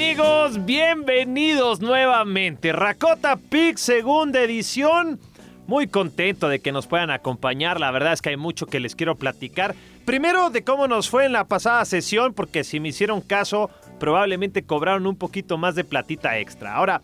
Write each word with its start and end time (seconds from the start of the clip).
amigos? 0.00 0.64
Bienvenidos 0.64 1.80
nuevamente. 1.80 2.72
Rakota 2.72 3.36
Pix, 3.36 3.82
segunda 3.82 4.40
edición. 4.40 5.20
Muy 5.66 5.88
contento 5.88 6.48
de 6.48 6.60
que 6.60 6.72
nos 6.72 6.86
puedan 6.86 7.10
acompañar. 7.10 7.78
La 7.78 7.90
verdad 7.90 8.14
es 8.14 8.22
que 8.22 8.30
hay 8.30 8.38
mucho 8.38 8.64
que 8.64 8.80
les 8.80 8.96
quiero 8.96 9.16
platicar. 9.16 9.74
Primero 10.06 10.48
de 10.48 10.64
cómo 10.64 10.88
nos 10.88 11.10
fue 11.10 11.26
en 11.26 11.32
la 11.32 11.44
pasada 11.44 11.84
sesión, 11.84 12.32
porque 12.32 12.64
si 12.64 12.80
me 12.80 12.88
hicieron 12.88 13.20
caso, 13.20 13.68
probablemente 13.98 14.62
cobraron 14.62 15.06
un 15.06 15.16
poquito 15.16 15.58
más 15.58 15.74
de 15.74 15.84
platita 15.84 16.38
extra. 16.38 16.76
Ahora, 16.76 17.02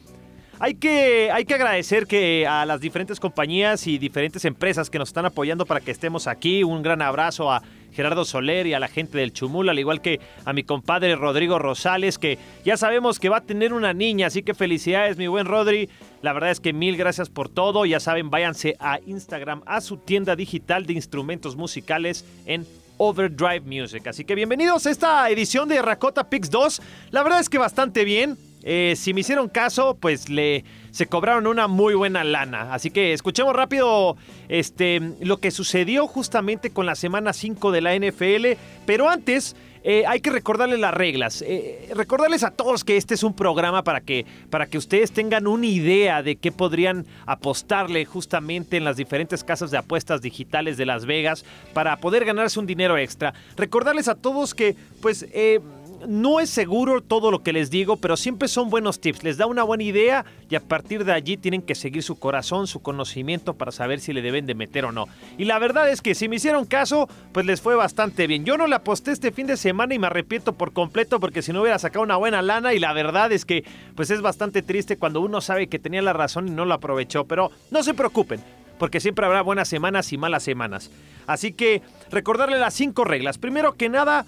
hay 0.58 0.76
que, 0.76 1.30
hay 1.30 1.44
que 1.44 1.52
agradecer 1.52 2.06
que 2.06 2.46
a 2.46 2.64
las 2.64 2.80
diferentes 2.80 3.20
compañías 3.20 3.86
y 3.86 3.98
diferentes 3.98 4.46
empresas 4.46 4.88
que 4.88 4.98
nos 4.98 5.10
están 5.10 5.26
apoyando 5.26 5.66
para 5.66 5.82
que 5.82 5.90
estemos 5.90 6.26
aquí. 6.26 6.64
Un 6.64 6.82
gran 6.82 7.02
abrazo 7.02 7.52
a 7.52 7.62
Gerardo 7.96 8.26
Soler 8.26 8.66
y 8.66 8.74
a 8.74 8.78
la 8.78 8.88
gente 8.88 9.16
del 9.16 9.32
Chumul, 9.32 9.70
al 9.70 9.78
igual 9.78 10.02
que 10.02 10.20
a 10.44 10.52
mi 10.52 10.62
compadre 10.62 11.16
Rodrigo 11.16 11.58
Rosales, 11.58 12.18
que 12.18 12.38
ya 12.62 12.76
sabemos 12.76 13.18
que 13.18 13.30
va 13.30 13.38
a 13.38 13.40
tener 13.40 13.72
una 13.72 13.94
niña, 13.94 14.26
así 14.26 14.42
que 14.42 14.52
felicidades, 14.52 15.16
mi 15.16 15.26
buen 15.26 15.46
Rodri. 15.46 15.88
La 16.20 16.34
verdad 16.34 16.50
es 16.50 16.60
que 16.60 16.74
mil 16.74 16.96
gracias 16.98 17.30
por 17.30 17.48
todo. 17.48 17.86
Ya 17.86 17.98
saben, 17.98 18.30
váyanse 18.30 18.76
a 18.80 19.00
Instagram, 19.06 19.62
a 19.64 19.80
su 19.80 19.96
tienda 19.96 20.36
digital 20.36 20.84
de 20.84 20.92
instrumentos 20.92 21.56
musicales 21.56 22.26
en 22.44 22.66
Overdrive 22.98 23.60
Music. 23.60 24.06
Así 24.06 24.24
que 24.24 24.34
bienvenidos 24.34 24.86
a 24.86 24.90
esta 24.90 25.30
edición 25.30 25.68
de 25.68 25.80
Rakota 25.80 26.28
Pix 26.28 26.50
2. 26.50 26.82
La 27.12 27.22
verdad 27.22 27.40
es 27.40 27.48
que 27.48 27.58
bastante 27.58 28.04
bien. 28.04 28.36
Eh, 28.68 28.94
si 28.96 29.14
me 29.14 29.20
hicieron 29.20 29.48
caso, 29.48 29.96
pues 29.98 30.28
le 30.28 30.64
se 30.90 31.06
cobraron 31.06 31.46
una 31.46 31.68
muy 31.68 31.94
buena 31.94 32.24
lana. 32.24 32.74
Así 32.74 32.90
que 32.90 33.12
escuchemos 33.12 33.54
rápido 33.54 34.16
este, 34.48 35.00
lo 35.20 35.38
que 35.38 35.52
sucedió 35.52 36.08
justamente 36.08 36.70
con 36.70 36.84
la 36.84 36.96
semana 36.96 37.32
5 37.32 37.70
de 37.70 37.80
la 37.80 37.94
NFL. 37.94 38.58
Pero 38.86 39.08
antes, 39.08 39.54
eh, 39.84 40.02
hay 40.08 40.18
que 40.18 40.30
recordarles 40.30 40.80
las 40.80 40.92
reglas. 40.92 41.44
Eh, 41.46 41.88
recordarles 41.94 42.42
a 42.42 42.50
todos 42.50 42.82
que 42.82 42.96
este 42.96 43.14
es 43.14 43.22
un 43.22 43.34
programa 43.36 43.84
para 43.84 44.00
que, 44.00 44.26
para 44.50 44.66
que 44.66 44.78
ustedes 44.78 45.12
tengan 45.12 45.46
una 45.46 45.66
idea 45.66 46.24
de 46.24 46.34
qué 46.34 46.50
podrían 46.50 47.06
apostarle 47.24 48.04
justamente 48.04 48.76
en 48.78 48.82
las 48.82 48.96
diferentes 48.96 49.44
casas 49.44 49.70
de 49.70 49.78
apuestas 49.78 50.22
digitales 50.22 50.76
de 50.76 50.86
Las 50.86 51.06
Vegas 51.06 51.44
para 51.72 51.96
poder 51.98 52.24
ganarse 52.24 52.58
un 52.58 52.66
dinero 52.66 52.98
extra. 52.98 53.32
Recordarles 53.56 54.08
a 54.08 54.16
todos 54.16 54.54
que, 54.54 54.74
pues, 55.00 55.24
eh, 55.32 55.60
no 56.06 56.40
es 56.40 56.50
seguro 56.50 57.00
todo 57.00 57.30
lo 57.30 57.42
que 57.42 57.52
les 57.52 57.70
digo, 57.70 57.96
pero 57.96 58.16
siempre 58.16 58.48
son 58.48 58.70
buenos 58.70 59.00
tips. 59.00 59.24
Les 59.24 59.36
da 59.36 59.46
una 59.46 59.62
buena 59.62 59.84
idea 59.84 60.24
y 60.48 60.54
a 60.54 60.60
partir 60.60 61.04
de 61.04 61.12
allí 61.12 61.36
tienen 61.36 61.62
que 61.62 61.74
seguir 61.74 62.02
su 62.02 62.18
corazón, 62.18 62.66
su 62.66 62.80
conocimiento 62.80 63.54
para 63.54 63.72
saber 63.72 64.00
si 64.00 64.12
le 64.12 64.22
deben 64.22 64.46
de 64.46 64.54
meter 64.54 64.84
o 64.84 64.92
no. 64.92 65.06
Y 65.38 65.44
la 65.44 65.58
verdad 65.58 65.90
es 65.90 66.02
que 66.02 66.14
si 66.14 66.28
me 66.28 66.36
hicieron 66.36 66.66
caso, 66.66 67.08
pues 67.32 67.46
les 67.46 67.60
fue 67.60 67.74
bastante 67.74 68.26
bien. 68.26 68.44
Yo 68.44 68.56
no 68.56 68.66
le 68.66 68.76
aposté 68.76 69.12
este 69.12 69.32
fin 69.32 69.46
de 69.46 69.56
semana 69.56 69.94
y 69.94 69.98
me 69.98 70.06
arrepiento 70.06 70.52
por 70.52 70.72
completo 70.72 71.20
porque 71.20 71.42
si 71.42 71.52
no 71.52 71.62
hubiera 71.62 71.78
sacado 71.78 72.04
una 72.04 72.16
buena 72.16 72.42
lana 72.42 72.74
y 72.74 72.78
la 72.78 72.92
verdad 72.92 73.32
es 73.32 73.44
que 73.44 73.64
pues 73.94 74.10
es 74.10 74.20
bastante 74.20 74.62
triste 74.62 74.96
cuando 74.96 75.20
uno 75.20 75.40
sabe 75.40 75.68
que 75.68 75.78
tenía 75.78 76.02
la 76.02 76.12
razón 76.12 76.48
y 76.48 76.50
no 76.50 76.64
lo 76.64 76.74
aprovechó. 76.74 77.24
Pero 77.24 77.50
no 77.70 77.82
se 77.82 77.94
preocupen, 77.94 78.40
porque 78.78 79.00
siempre 79.00 79.26
habrá 79.26 79.42
buenas 79.42 79.68
semanas 79.68 80.12
y 80.12 80.18
malas 80.18 80.42
semanas. 80.42 80.90
Así 81.26 81.52
que 81.52 81.82
recordarle 82.10 82.58
las 82.58 82.74
cinco 82.74 83.04
reglas. 83.04 83.38
Primero 83.38 83.72
que 83.72 83.88
nada, 83.88 84.26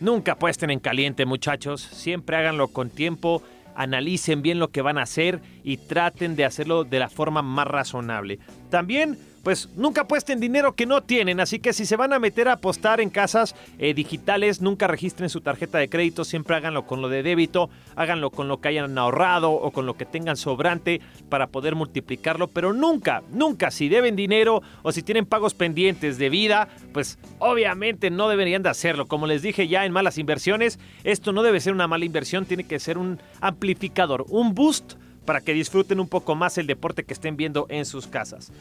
Nunca 0.00 0.32
apuesten 0.32 0.70
en 0.70 0.80
caliente, 0.80 1.26
muchachos. 1.26 1.82
Siempre 1.82 2.36
háganlo 2.36 2.68
con 2.68 2.88
tiempo, 2.88 3.42
analicen 3.74 4.40
bien 4.40 4.58
lo 4.58 4.70
que 4.70 4.80
van 4.80 4.96
a 4.96 5.02
hacer 5.02 5.40
y 5.62 5.76
traten 5.76 6.36
de 6.36 6.46
hacerlo 6.46 6.84
de 6.84 6.98
la 6.98 7.10
forma 7.10 7.42
más 7.42 7.66
razonable. 7.66 8.38
También 8.70 9.18
pues 9.42 9.68
nunca 9.76 10.02
apuesten 10.02 10.40
dinero 10.40 10.74
que 10.74 10.86
no 10.86 11.02
tienen, 11.02 11.40
así 11.40 11.58
que 11.58 11.72
si 11.72 11.86
se 11.86 11.96
van 11.96 12.12
a 12.12 12.18
meter 12.18 12.48
a 12.48 12.54
apostar 12.54 13.00
en 13.00 13.10
casas 13.10 13.54
eh, 13.78 13.94
digitales, 13.94 14.60
nunca 14.60 14.86
registren 14.86 15.30
su 15.30 15.40
tarjeta 15.40 15.78
de 15.78 15.88
crédito, 15.88 16.24
siempre 16.24 16.56
háganlo 16.56 16.86
con 16.86 17.00
lo 17.00 17.08
de 17.08 17.22
débito, 17.22 17.70
háganlo 17.96 18.30
con 18.30 18.48
lo 18.48 18.60
que 18.60 18.68
hayan 18.68 18.96
ahorrado 18.98 19.52
o 19.52 19.70
con 19.70 19.86
lo 19.86 19.94
que 19.94 20.04
tengan 20.04 20.36
sobrante 20.36 21.00
para 21.28 21.46
poder 21.46 21.74
multiplicarlo, 21.74 22.48
pero 22.48 22.72
nunca, 22.72 23.22
nunca 23.32 23.70
si 23.70 23.88
deben 23.88 24.16
dinero 24.16 24.62
o 24.82 24.92
si 24.92 25.02
tienen 25.02 25.26
pagos 25.26 25.54
pendientes 25.54 26.18
de 26.18 26.28
vida, 26.28 26.68
pues 26.92 27.18
obviamente 27.38 28.10
no 28.10 28.28
deberían 28.28 28.62
de 28.62 28.68
hacerlo. 28.68 29.06
Como 29.06 29.26
les 29.26 29.42
dije 29.42 29.68
ya 29.68 29.84
en 29.84 29.92
malas 29.92 30.18
inversiones, 30.18 30.78
esto 31.04 31.32
no 31.32 31.42
debe 31.42 31.60
ser 31.60 31.72
una 31.72 31.88
mala 31.88 32.04
inversión, 32.04 32.46
tiene 32.46 32.64
que 32.64 32.78
ser 32.78 32.98
un 32.98 33.20
amplificador, 33.40 34.26
un 34.28 34.54
boost 34.54 34.94
para 35.24 35.40
que 35.40 35.54
disfruten 35.54 36.00
un 36.00 36.08
poco 36.08 36.34
más 36.34 36.58
el 36.58 36.66
deporte 36.66 37.04
que 37.04 37.14
estén 37.14 37.36
viendo 37.36 37.66
en 37.68 37.84
sus 37.84 38.06
casas. 38.06 38.52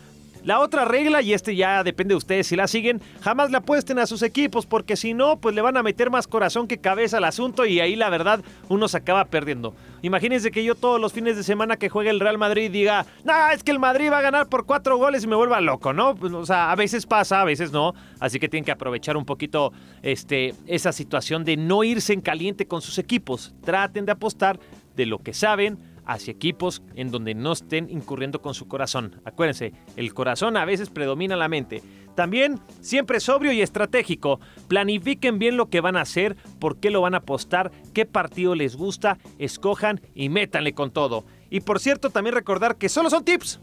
La 0.44 0.60
otra 0.60 0.86
regla, 0.86 1.22
y 1.22 1.34
este 1.34 1.56
ya 1.56 1.84
depende 1.84 2.14
de 2.14 2.18
ustedes 2.18 2.48
si 2.48 2.56
la 2.56 2.68
siguen, 2.68 3.02
jamás 3.22 3.52
le 3.52 3.58
apuesten 3.58 4.00
a 4.00 4.06
sus 4.06 4.22
equipos, 4.22 4.66
porque 4.66 4.96
si 4.96 5.14
no, 5.14 5.38
pues 5.38 5.54
le 5.56 5.62
van 5.62 5.78
a 5.78 5.84
meter 5.84 6.10
más 6.10 6.28
corazón 6.28 6.68
que 6.68 6.78
cabeza 6.78 7.18
al 7.18 7.26
asunto 7.26 7.66
y 7.66 7.80
ahí 7.80 7.96
la 7.96 8.10
verdad 8.10 8.42
uno 8.70 8.88
se 8.88 8.98
acaba 8.98 9.26
perdiendo. 9.26 9.74
Imagínense 10.02 10.52
que 10.52 10.64
yo 10.64 10.76
todos 10.76 11.00
los 11.00 11.12
fines 11.12 11.36
de 11.36 11.44
semana 11.44 11.78
que 11.78 11.90
juegue 11.90 12.10
el 12.10 12.20
Real 12.22 12.38
Madrid 12.38 12.72
diga, 12.72 13.06
no, 13.26 13.34
es 13.52 13.64
que 13.64 13.72
el 13.72 13.80
Madrid 13.80 14.12
va 14.12 14.20
a 14.20 14.22
ganar 14.22 14.48
por 14.48 14.66
cuatro 14.66 14.98
goles 14.98 15.24
y 15.24 15.28
me 15.28 15.36
vuelva 15.36 15.60
loco, 15.60 15.92
¿no? 15.92 16.16
Pues, 16.16 16.32
o 16.32 16.46
sea, 16.46 16.72
a 16.72 16.76
veces 16.76 17.06
pasa, 17.06 17.42
a 17.42 17.46
veces 17.46 17.72
no, 17.72 17.94
así 18.20 18.40
que 18.40 18.48
tienen 18.48 18.64
que 18.64 18.72
aprovechar 18.72 19.18
un 19.18 19.26
poquito 19.26 19.74
este, 20.02 20.56
esa 20.68 20.94
situación 20.94 21.44
de 21.44 21.58
no 21.58 21.84
irse 21.84 22.14
en 22.14 22.22
caliente 22.22 22.66
con 22.66 22.82
sus 22.82 22.98
equipos. 22.98 23.54
Traten 23.64 24.06
de 24.06 24.14
apostar 24.14 24.60
de 24.96 25.06
lo 25.06 25.20
que 25.20 25.34
saben, 25.34 25.78
hacia 26.10 26.32
equipos 26.32 26.82
en 26.96 27.12
donde 27.12 27.36
no 27.36 27.52
estén 27.52 27.88
incurriendo 27.90 28.42
con 28.42 28.56
su 28.56 28.68
corazón. 28.68 29.22
Acuérdense, 29.26 29.74
el 29.96 30.14
corazón 30.14 30.58
a 30.58 30.66
veces 30.66 30.90
predomina 30.90 31.36
la 31.36 31.48
mente. 31.48 31.84
También, 32.16 32.60
siempre 32.82 33.20
sobrio 33.20 33.52
y 33.52 33.62
estratégico. 33.62 34.40
Planifiquen 34.68 35.38
bien 35.38 35.56
lo 35.56 35.70
que 35.70 35.82
van 35.82 35.96
a 35.96 36.02
hacer, 36.02 36.36
por 36.60 36.80
qué 36.80 36.90
lo 36.90 37.02
van 37.02 37.14
a 37.14 37.20
apostar, 37.20 37.72
qué 37.94 38.08
partido 38.08 38.56
les 38.56 38.76
gusta, 38.76 39.20
escojan 39.38 40.02
y 40.16 40.30
métanle 40.30 40.74
con 40.74 40.92
todo. 40.92 41.26
Y 41.52 41.62
por 41.62 41.80
cierto, 41.80 42.10
también 42.10 42.36
recordar 42.36 42.78
que 42.78 42.90
solo 42.90 43.12
son 43.12 43.24
tips. 43.24 43.60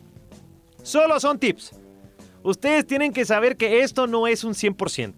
Solo 0.85 1.19
son 1.19 1.41
tips. 1.41 1.73
Ustedes 2.45 2.87
tienen 2.87 3.13
que 3.13 3.25
saber 3.25 3.57
que 3.57 3.81
esto 3.81 4.07
no 4.07 4.29
es 4.29 4.45
un 4.45 4.55
100%, 4.55 5.15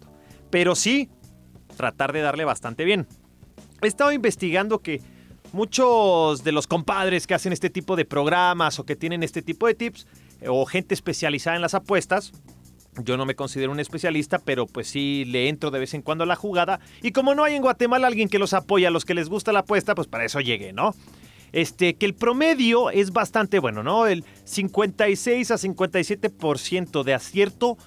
pero 0.49 0.73
sí 0.73 1.09
tratar 1.77 2.11
de 2.11 2.21
darle 2.21 2.43
bastante 2.43 2.85
bien. 2.85 3.07
He 3.83 3.87
estado 3.87 4.11
investigando 4.11 4.79
que 4.79 4.99
muchos 5.53 6.43
de 6.43 6.51
los 6.51 6.67
compadres 6.67 7.27
que 7.27 7.33
hacen 7.33 7.53
este 7.53 7.69
tipo 7.69 7.95
de 7.95 8.05
programas 8.05 8.79
o 8.79 8.85
que 8.85 8.95
tienen 8.95 9.23
este 9.23 9.41
tipo 9.41 9.67
de 9.67 9.75
tips 9.75 10.07
eh, 10.41 10.47
o 10.49 10.65
gente 10.65 10.93
especializada 10.93 11.55
en 11.55 11.61
las 11.61 11.73
apuestas, 11.73 12.31
yo 13.03 13.17
no 13.17 13.25
me 13.25 13.35
considero 13.35 13.71
un 13.71 13.79
especialista, 13.79 14.39
pero 14.39 14.65
pues 14.65 14.87
sí 14.87 15.25
le 15.25 15.47
entro 15.47 15.71
de 15.71 15.79
vez 15.79 15.93
en 15.93 16.01
cuando 16.01 16.23
a 16.23 16.27
la 16.27 16.35
jugada. 16.35 16.79
Y 17.01 17.11
como 17.11 17.35
no 17.35 17.43
hay 17.43 17.55
en 17.55 17.61
Guatemala 17.61 18.07
alguien 18.07 18.29
que 18.29 18.39
los 18.39 18.53
apoya, 18.53 18.89
a 18.89 18.91
los 18.91 19.05
que 19.05 19.13
les 19.13 19.29
gusta 19.29 19.51
la 19.51 19.59
apuesta, 19.59 19.95
pues 19.95 20.07
para 20.07 20.25
eso 20.25 20.39
llegué, 20.41 20.73
¿no? 20.73 20.95
Este, 21.51 21.95
que 21.95 22.05
el 22.05 22.13
promedio 22.13 22.91
es 22.91 23.11
bastante 23.11 23.59
bueno, 23.59 23.83
¿no? 23.83 24.05
El 24.05 24.23
56 24.43 25.51
a 25.51 25.55
57% 25.55 27.03
de 27.03 27.13
acierto 27.13 27.77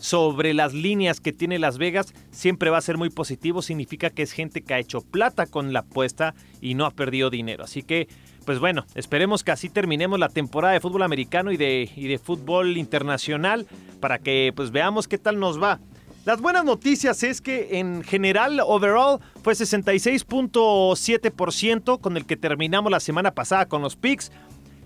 sobre 0.00 0.54
las 0.54 0.74
líneas 0.74 1.20
que 1.20 1.32
tiene 1.32 1.58
Las 1.58 1.78
Vegas 1.78 2.14
siempre 2.30 2.70
va 2.70 2.78
a 2.78 2.82
ser 2.82 2.96
muy 2.96 3.10
positivo. 3.10 3.62
Significa 3.62 4.10
que 4.10 4.22
es 4.22 4.32
gente 4.32 4.62
que 4.62 4.74
ha 4.74 4.78
hecho 4.78 5.02
plata 5.02 5.46
con 5.46 5.72
la 5.72 5.80
apuesta 5.80 6.34
y 6.60 6.74
no 6.74 6.86
ha 6.86 6.90
perdido 6.90 7.30
dinero. 7.30 7.64
Así 7.64 7.82
que, 7.82 8.06
pues 8.46 8.58
bueno, 8.58 8.86
esperemos 8.94 9.44
que 9.44 9.50
así 9.52 9.68
terminemos 9.68 10.18
la 10.18 10.30
temporada 10.30 10.72
de 10.74 10.80
fútbol 10.80 11.02
americano 11.02 11.52
y 11.52 11.56
de, 11.56 11.88
y 11.94 12.08
de 12.08 12.18
fútbol 12.18 12.76
internacional 12.78 13.68
para 14.00 14.18
que 14.18 14.52
pues 14.56 14.72
veamos 14.72 15.06
qué 15.06 15.18
tal 15.18 15.38
nos 15.38 15.62
va. 15.62 15.78
Las 16.24 16.40
buenas 16.40 16.64
noticias 16.64 17.22
es 17.22 17.40
que 17.40 17.78
en 17.78 18.02
general, 18.02 18.60
overall, 18.60 19.20
fue 19.42 19.54
66.7% 19.54 22.00
con 22.00 22.16
el 22.18 22.26
que 22.26 22.36
terminamos 22.36 22.92
la 22.92 23.00
semana 23.00 23.32
pasada 23.32 23.64
con 23.66 23.80
los 23.80 23.96
picks 23.96 24.30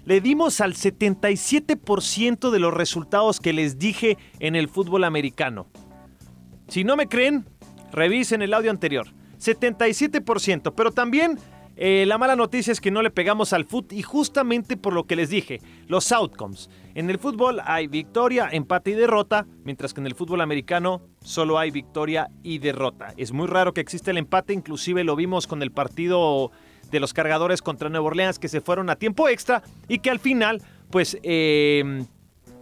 le 0.05 0.21
dimos 0.21 0.61
al 0.61 0.75
77% 0.75 2.51
de 2.51 2.59
los 2.59 2.75
resultados 2.75 3.41
que 3.41 3.53
les 3.53 3.79
dije 3.79 4.19
en 4.41 4.57
el 4.57 4.69
fútbol 4.69 5.05
americano. 5.05 5.67
Si 6.69 6.85
no 6.85 6.97
me 6.97 7.09
creen, 7.09 7.47
revisen 7.93 8.43
el 8.43 8.55
audio 8.55 8.71
anterior. 8.71 9.07
77%, 9.39 10.73
pero 10.75 10.91
también 10.91 11.39
eh, 11.77 12.05
la 12.07 12.19
mala 12.19 12.37
noticia 12.37 12.73
es 12.73 12.81
que 12.81 12.93
no 12.93 13.03
le 13.03 13.11
pegamos 13.11 13.53
al 13.53 13.65
foot 13.65 13.93
y 13.93 14.03
justamente 14.03 14.77
por 14.77 14.93
lo 14.93 15.05
que 15.05 15.17
les 15.17 15.29
dije, 15.29 15.61
los 15.89 16.13
outcomes. 16.13 16.71
En 16.95 17.11
el 17.11 17.19
fútbol 17.19 17.61
hay 17.65 17.89
victoria, 17.89 18.49
empate 18.53 18.93
y 18.93 18.95
derrota, 18.95 19.47
mientras 19.65 19.93
que 19.93 20.01
en 20.01 20.07
el 20.07 20.15
fútbol 20.15 20.41
americano 20.41 21.03
solo 21.21 21.59
hay 21.59 21.73
victoria 21.73 22.29
y 22.45 22.59
derrota. 22.59 23.13
Es 23.17 23.33
muy 23.33 23.49
raro 23.49 23.75
que 23.75 23.81
exista 23.81 24.13
el 24.13 24.19
empate, 24.19 24.53
inclusive 24.53 25.03
lo 25.03 25.17
vimos 25.17 25.49
con 25.49 25.63
el 25.63 25.73
partido 25.73 26.53
de 26.95 27.01
los 27.01 27.13
cargadores 27.13 27.61
contra 27.61 27.89
Nueva 27.89 28.07
Orleans 28.07 28.39
que 28.39 28.49
se 28.49 28.61
fueron 28.61 28.89
a 28.89 28.97
tiempo 28.97 29.29
extra 29.29 29.63
y 29.89 29.99
que 29.99 30.11
al 30.11 30.21
final, 30.21 30.63
pues, 30.91 31.19
em, 31.25 32.07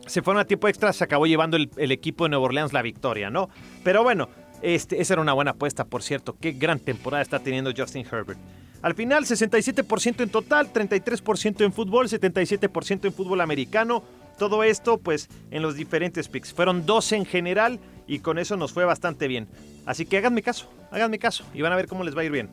se 0.06 0.23
fueron 0.23 0.40
a 0.40 0.46
tiempo 0.46 0.69
extra, 0.69 0.93
se 0.93 1.05
acabó 1.05 1.26
llevando 1.26 1.58
el, 1.58 1.93
equipo 1.93 2.25
de 2.25 2.31
Nueva 2.31 2.46
Orleans 2.46 2.73
la 2.73 2.81
victoria, 2.81 3.29
¿no? 3.29 3.50
Pero 3.84 4.02
bueno, 4.02 4.31
este, 4.62 5.02
esa 5.02 5.14
era 5.14 5.23
una 5.23 5.34
buena 5.34 5.50
apuesta, 5.52 5.84
por 5.84 6.02
cierto. 6.02 6.34
Qué 6.40 6.52
gran 6.52 6.81
temporada 6.81 7.23
está 7.23 7.40
teniendo 7.40 7.73
Justin 7.76 8.06
Herbert. 8.11 8.38
Al 8.81 8.94
final, 8.94 9.26
67% 9.26 10.23
en 10.23 10.31
total, 10.31 10.73
33% 10.73 11.64
en 11.64 11.73
fútbol, 11.73 12.08
77% 12.08 13.05
en 13.05 13.12
fútbol 13.12 13.43
americano. 13.43 14.02
Todo 14.38 14.64
esto, 14.64 14.99
pues, 14.99 15.28
en 15.50 15.62
los 15.62 15.76
diferentes 15.76 16.26
picks. 16.28 16.55
Fueron 16.55 16.87
12 16.87 17.17
en 17.17 17.26
general 17.26 17.78
y 18.08 18.20
con 18.20 18.38
eso 18.38 18.56
nos 18.56 18.73
fue 18.73 18.87
bastante 18.87 19.28
bien. 19.28 19.46
Así 19.85 20.06
que 20.06 20.17
háganme 20.17 20.43
caso, 20.43 20.69
háganme 20.90 21.19
caso 21.19 21.44
y 21.52 21.61
van 21.61 21.73
a 21.73 21.76
ver 21.76 21.87
cómo 21.87 22.02
les 22.02 22.17
va 22.17 22.23
a 22.23 22.25
ir 22.25 22.32
bien. 22.32 22.49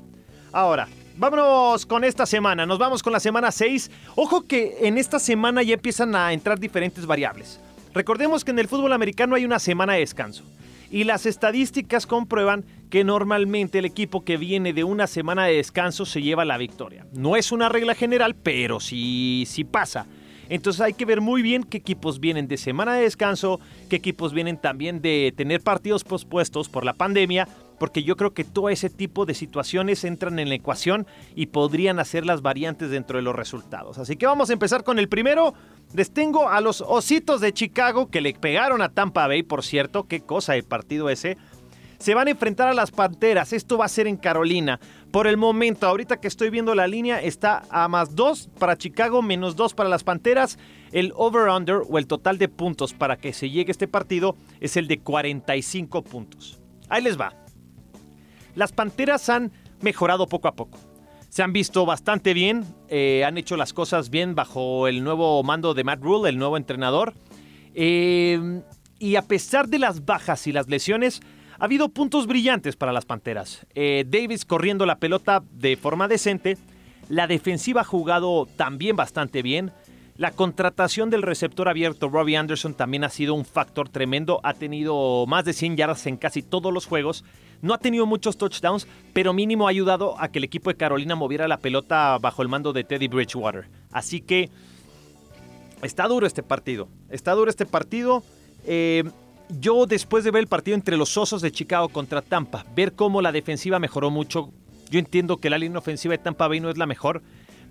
Ahora, 0.52 0.88
Vámonos 1.20 1.86
con 1.86 2.06
esta 2.06 2.26
semana. 2.26 2.66
Nos 2.66 2.80
vamos 2.80 3.04
con 3.04 3.12
la 3.12 3.20
semana 3.20 3.52
6. 3.52 3.92
Ojo 4.16 4.48
que 4.48 4.78
en 4.84 4.98
esta 4.98 5.20
semana 5.20 5.62
ya 5.62 5.74
empiezan 5.74 6.16
a 6.16 6.32
entrar 6.32 6.58
diferentes 6.58 7.06
variables. 7.06 7.60
Recordemos 7.94 8.46
que 8.46 8.52
en 8.52 8.60
el 8.60 8.70
fútbol 8.70 8.94
americano 8.94 9.36
hay 9.36 9.44
una 9.44 9.60
semana 9.60 9.94
de 9.96 10.00
descanso. 10.00 10.46
Y 10.90 11.04
las 11.04 11.26
estadísticas 11.26 12.08
comprueban 12.08 12.64
que 12.90 13.04
normalmente 13.04 13.80
el 13.80 13.86
equipo 13.86 14.24
que 14.24 14.38
viene 14.38 14.72
de 14.72 14.86
una 14.86 15.08
semana 15.08 15.44
de 15.44 15.56
descanso 15.56 16.06
se 16.06 16.22
lleva 16.22 16.46
la 16.46 16.58
victoria. 16.58 17.06
No 17.12 17.36
es 17.36 17.52
una 17.52 17.68
regla 17.68 17.96
general, 17.96 18.34
pero 18.34 18.80
sí, 18.80 19.44
sí 19.46 19.66
pasa. 19.66 20.08
Entonces 20.48 20.80
hay 20.80 20.94
que 20.94 21.04
ver 21.04 21.20
muy 21.20 21.42
bien 21.42 21.64
qué 21.66 21.80
equipos 21.80 22.22
vienen 22.22 22.48
de 22.48 22.56
semana 22.56 22.94
de 22.94 23.02
descanso, 23.02 23.60
qué 23.90 23.98
equipos 23.98 24.34
vienen 24.34 24.56
también 24.56 25.02
de 25.02 25.34
tener 25.36 25.60
partidos 25.60 26.06
pospuestos 26.06 26.70
por 26.70 26.86
la 26.86 26.94
pandemia, 26.94 27.46
porque 27.80 28.04
yo 28.04 28.16
creo 28.16 28.34
que 28.34 28.44
todo 28.44 28.70
ese 28.70 28.90
tipo 28.90 29.26
de 29.26 29.34
situaciones 29.34 30.04
entran 30.04 30.40
en 30.40 30.50
la 30.50 30.56
ecuación 30.56 31.08
y 31.36 31.48
podrían 31.48 32.00
hacer 32.00 32.26
las 32.26 32.42
variantes 32.42 32.90
dentro 32.90 33.18
de 33.18 33.24
los 33.24 33.36
resultados. 33.36 33.98
Así 33.98 34.16
que 34.16 34.26
vamos 34.26 34.50
a 34.50 34.54
empezar 34.54 34.84
con 34.84 35.00
el 35.00 35.10
primero. 35.10 35.54
Les 35.94 36.12
tengo 36.12 36.50
a 36.50 36.62
los 36.62 36.82
Ositos 36.82 37.42
de 37.42 37.54
Chicago 37.54 38.10
que 38.10 38.22
le 38.22 38.34
pegaron 38.34 38.82
a 38.82 38.90
Tampa 38.90 39.28
Bay, 39.28 39.44
por 39.44 39.64
cierto, 39.64 40.08
qué 40.08 40.22
cosa 40.22 40.54
de 40.54 40.64
partido 40.64 41.10
ese 41.10 41.38
se 42.00 42.14
van 42.14 42.28
a 42.28 42.32
enfrentar 42.32 42.68
a 42.68 42.74
las 42.74 42.92
Panteras. 42.92 43.54
Esto 43.54 43.78
va 43.78 43.86
a 43.86 43.90
ser 43.90 44.08
en 44.08 44.18
Carolina. 44.18 44.80
Por 45.12 45.28
el 45.28 45.38
momento, 45.38 45.86
ahorita 45.86 46.20
que 46.20 46.28
estoy 46.28 46.50
viendo 46.50 46.74
la 46.74 46.88
línea, 46.88 47.22
está 47.22 47.64
a 47.70 47.88
más 47.88 48.16
2 48.16 48.50
para 48.58 48.78
Chicago, 48.78 49.22
menos 49.22 49.56
2 49.56 49.74
para 49.74 49.90
las 49.90 50.04
Panteras. 50.04 50.58
El 50.92 51.14
over-under 51.16 51.82
o 51.88 52.00
el 52.00 52.08
total 52.08 52.38
de 52.38 52.48
puntos 52.48 52.94
para 52.94 53.18
que 53.18 53.34
se 53.34 53.50
llegue 53.50 53.72
este 53.72 53.88
partido 53.88 54.36
es 54.62 54.78
el 54.78 54.88
de 54.88 55.00
45 55.00 56.04
puntos. 56.04 56.60
Ahí 56.88 57.04
les 57.04 57.20
va. 57.20 57.34
Las 58.56 58.72
Panteras 58.72 59.30
han 59.30 59.52
mejorado 59.82 60.28
poco 60.28 60.48
a 60.48 60.56
poco. 60.56 60.78
Se 61.30 61.44
han 61.44 61.54
visto 61.54 61.86
bastante 61.86 62.34
bien, 62.34 62.66
eh, 62.88 63.24
han 63.26 63.38
hecho 63.38 63.56
las 63.56 63.74
cosas 63.74 64.10
bien 64.10 64.34
bajo 64.34 64.88
el 64.88 65.04
nuevo 65.04 65.44
mando 65.44 65.74
de 65.74 65.84
Matt 65.84 66.02
Rule, 66.02 66.30
el 66.30 66.40
nuevo 66.40 66.58
entrenador. 66.58 67.14
Eh, 67.76 68.62
y 68.98 69.16
a 69.16 69.22
pesar 69.22 69.68
de 69.68 69.80
las 69.80 70.06
bajas 70.06 70.48
y 70.48 70.52
las 70.52 70.68
lesiones, 70.68 71.22
ha 71.60 71.66
habido 71.66 71.90
puntos 71.90 72.26
brillantes 72.26 72.76
para 72.76 72.94
las 72.94 73.06
Panteras. 73.06 73.66
Eh, 73.76 74.06
Davis 74.08 74.46
corriendo 74.46 74.86
la 74.86 74.98
pelota 74.98 75.44
de 75.52 75.78
forma 75.78 76.08
decente. 76.08 76.58
La 77.10 77.28
defensiva 77.28 77.82
ha 77.82 77.86
jugado 77.86 78.48
también 78.56 78.96
bastante 78.96 79.42
bien. 79.42 79.72
La 80.20 80.32
contratación 80.32 81.10
del 81.10 81.22
receptor 81.22 81.70
abierto 81.70 82.10
Robbie 82.10 82.36
Anderson 82.36 82.74
también 82.74 83.06
ha 83.06 83.10
sido 83.10 83.34
un 83.36 83.46
factor 83.46 83.88
tremendo. 83.88 84.42
Ha 84.44 84.54
tenido 84.54 85.26
más 85.28 85.46
de 85.46 85.54
100 85.54 85.78
yardas 85.78 86.06
en 86.08 86.18
casi 86.18 86.44
todos 86.44 86.74
los 86.74 86.86
juegos. 86.88 87.24
No 87.62 87.74
ha 87.74 87.78
tenido 87.78 88.06
muchos 88.06 88.38
touchdowns, 88.38 88.86
pero 89.14 89.32
mínimo 89.32 89.66
ha 89.66 89.70
ayudado 89.70 90.20
a 90.20 90.28
que 90.28 90.40
el 90.40 90.44
equipo 90.44 90.70
de 90.70 90.76
Carolina 90.76 91.16
moviera 91.16 91.48
la 91.48 91.60
pelota 91.60 92.18
bajo 92.20 92.42
el 92.42 92.50
mando 92.50 92.74
de 92.74 92.84
Teddy 92.84 93.08
Bridgewater. 93.08 93.70
Así 93.94 94.20
que 94.20 94.50
está 95.84 96.06
duro 96.10 96.28
este 96.28 96.44
partido. 96.44 96.90
Está 97.10 97.32
duro 97.32 97.50
este 97.50 97.66
partido. 97.66 98.22
Eh, 98.66 99.06
yo 99.48 99.86
después 99.86 100.26
de 100.26 100.32
ver 100.32 100.42
el 100.42 100.48
partido 100.48 100.76
entre 100.76 100.98
los 100.98 101.16
Osos 101.16 101.42
de 101.42 101.54
Chicago 101.54 101.88
contra 101.88 102.22
Tampa, 102.22 102.66
ver 102.76 102.92
cómo 102.92 103.22
la 103.22 103.32
defensiva 103.32 103.80
mejoró 103.80 104.10
mucho, 104.10 104.52
yo 104.92 105.00
entiendo 105.00 105.38
que 105.38 105.50
la 105.50 105.58
línea 105.58 105.80
ofensiva 105.80 106.12
de 106.12 106.18
Tampa 106.18 106.50
Bay 106.50 106.60
no 106.60 106.70
es 106.70 106.78
la 106.78 106.88
mejor, 106.88 107.22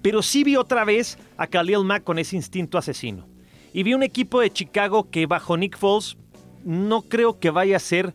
pero 0.02 0.22
sí 0.22 0.44
vi 0.44 0.56
otra 0.56 0.84
vez 0.84 1.18
a 1.36 1.46
Khalil 1.46 1.84
Mack 1.84 2.04
con 2.04 2.18
ese 2.18 2.36
instinto 2.36 2.78
asesino. 2.78 3.26
Y 3.72 3.82
vi 3.82 3.94
un 3.94 4.02
equipo 4.02 4.40
de 4.40 4.50
Chicago 4.50 5.10
que 5.10 5.26
bajo 5.26 5.56
Nick 5.56 5.76
Foles 5.76 6.16
no 6.64 7.02
creo 7.02 7.38
que 7.38 7.50
vaya 7.50 7.76
a 7.76 7.80
ser 7.80 8.14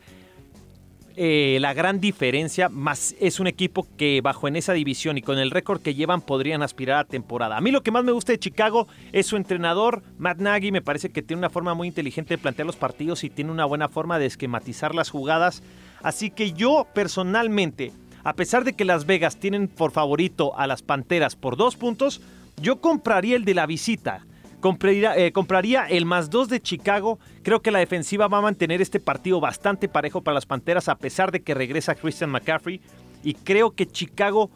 eh, 1.16 1.60
la 1.62 1.76
gran 1.76 2.00
diferencia, 2.00 2.70
más 2.70 3.16
es 3.20 3.40
un 3.40 3.46
equipo 3.46 3.88
que 3.98 4.22
bajo 4.22 4.48
en 4.48 4.56
esa 4.56 4.74
división 4.74 5.16
y 5.16 5.22
con 5.22 5.38
el 5.38 5.52
récord 5.52 5.80
que 5.80 5.94
llevan 5.94 6.22
podrían 6.22 6.64
aspirar 6.64 6.98
a 6.98 7.04
temporada. 7.04 7.56
A 7.56 7.62
mí 7.62 7.70
lo 7.70 7.84
que 7.84 7.92
más 7.92 8.04
me 8.04 8.12
gusta 8.12 8.32
de 8.32 8.40
Chicago 8.40 8.88
es 9.12 9.28
su 9.28 9.38
entrenador, 9.38 10.02
Matt 10.18 10.40
Nagy, 10.40 10.72
me 10.72 10.82
parece 10.82 11.12
que 11.12 11.22
tiene 11.22 11.40
una 11.40 11.52
forma 11.52 11.76
muy 11.76 11.88
inteligente 11.88 12.34
de 12.34 12.40
plantear 12.40 12.66
los 12.66 12.78
partidos 12.78 13.24
y 13.24 13.30
tiene 13.30 13.52
una 13.52 13.66
buena 13.66 13.90
forma 13.90 14.18
de 14.18 14.26
esquematizar 14.26 14.96
las 14.96 15.12
jugadas. 15.12 15.62
Así 16.02 16.32
que 16.32 16.54
yo 16.54 16.88
personalmente, 16.96 17.92
a 18.24 18.34
pesar 18.34 18.64
de 18.64 18.74
que 18.74 18.86
Las 18.86 19.06
Vegas 19.06 19.38
tienen 19.38 19.68
por 19.68 19.92
favorito 19.92 20.58
a 20.58 20.68
las 20.68 20.82
Panteras 20.82 21.36
por 21.36 21.58
dos 21.58 21.76
puntos, 21.76 22.22
yo 22.62 22.80
compraría 22.80 23.36
el 23.36 23.46
de 23.46 23.54
la 23.54 23.66
visita. 23.66 24.26
Compraría, 24.62 25.18
eh, 25.18 25.34
compraría, 25.34 25.86
el 25.86 26.06
más 26.06 26.30
2 26.30 26.48
de 26.48 26.62
Chicago. 26.62 27.20
Creo 27.42 27.62
que 27.62 27.72
la 27.72 27.80
defensiva 27.80 28.30
va 28.30 28.38
a 28.38 28.42
mantener 28.42 28.82
este 28.82 29.02
partido 29.02 29.42
bastante 29.42 29.90
parejo 29.90 30.22
para 30.22 30.36
las 30.36 30.46
Panteras 30.46 30.88
a 30.88 30.96
pesar 30.96 31.32
de 31.32 31.42
que 31.42 31.54
regresa 31.54 31.96
Christian 31.96 32.30
McCaffrey. 32.30 32.80
Y 33.24 33.34
creo 33.34 33.72
que 33.72 33.86
Chicago 33.86 34.50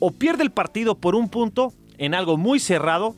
o 0.00 0.10
pierde 0.10 0.42
el 0.42 0.50
partido 0.50 0.96
por 0.96 1.14
un 1.14 1.28
punto 1.28 1.72
en 1.98 2.14
algo 2.14 2.36
muy 2.36 2.58
cerrado 2.58 3.14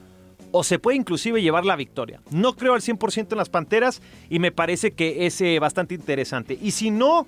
o 0.51 0.63
se 0.63 0.79
puede 0.79 0.99
inclusive 0.99 1.41
llevar 1.41 1.65
la 1.65 1.75
victoria. 1.75 2.21
No 2.31 2.55
creo 2.55 2.75
al 2.75 2.83
100% 2.83 3.33
en 3.33 3.39
las 3.39 3.49
Panteras 3.49 4.03
y 4.29 4.39
me 4.39 4.53
parece 4.53 4.93
que 4.93 5.25
es 5.25 5.41
eh, 5.41 5.59
bastante 5.59 5.95
interesante. 5.95 6.59
Y 6.61 6.73
si 6.73 6.91
no, 6.91 7.27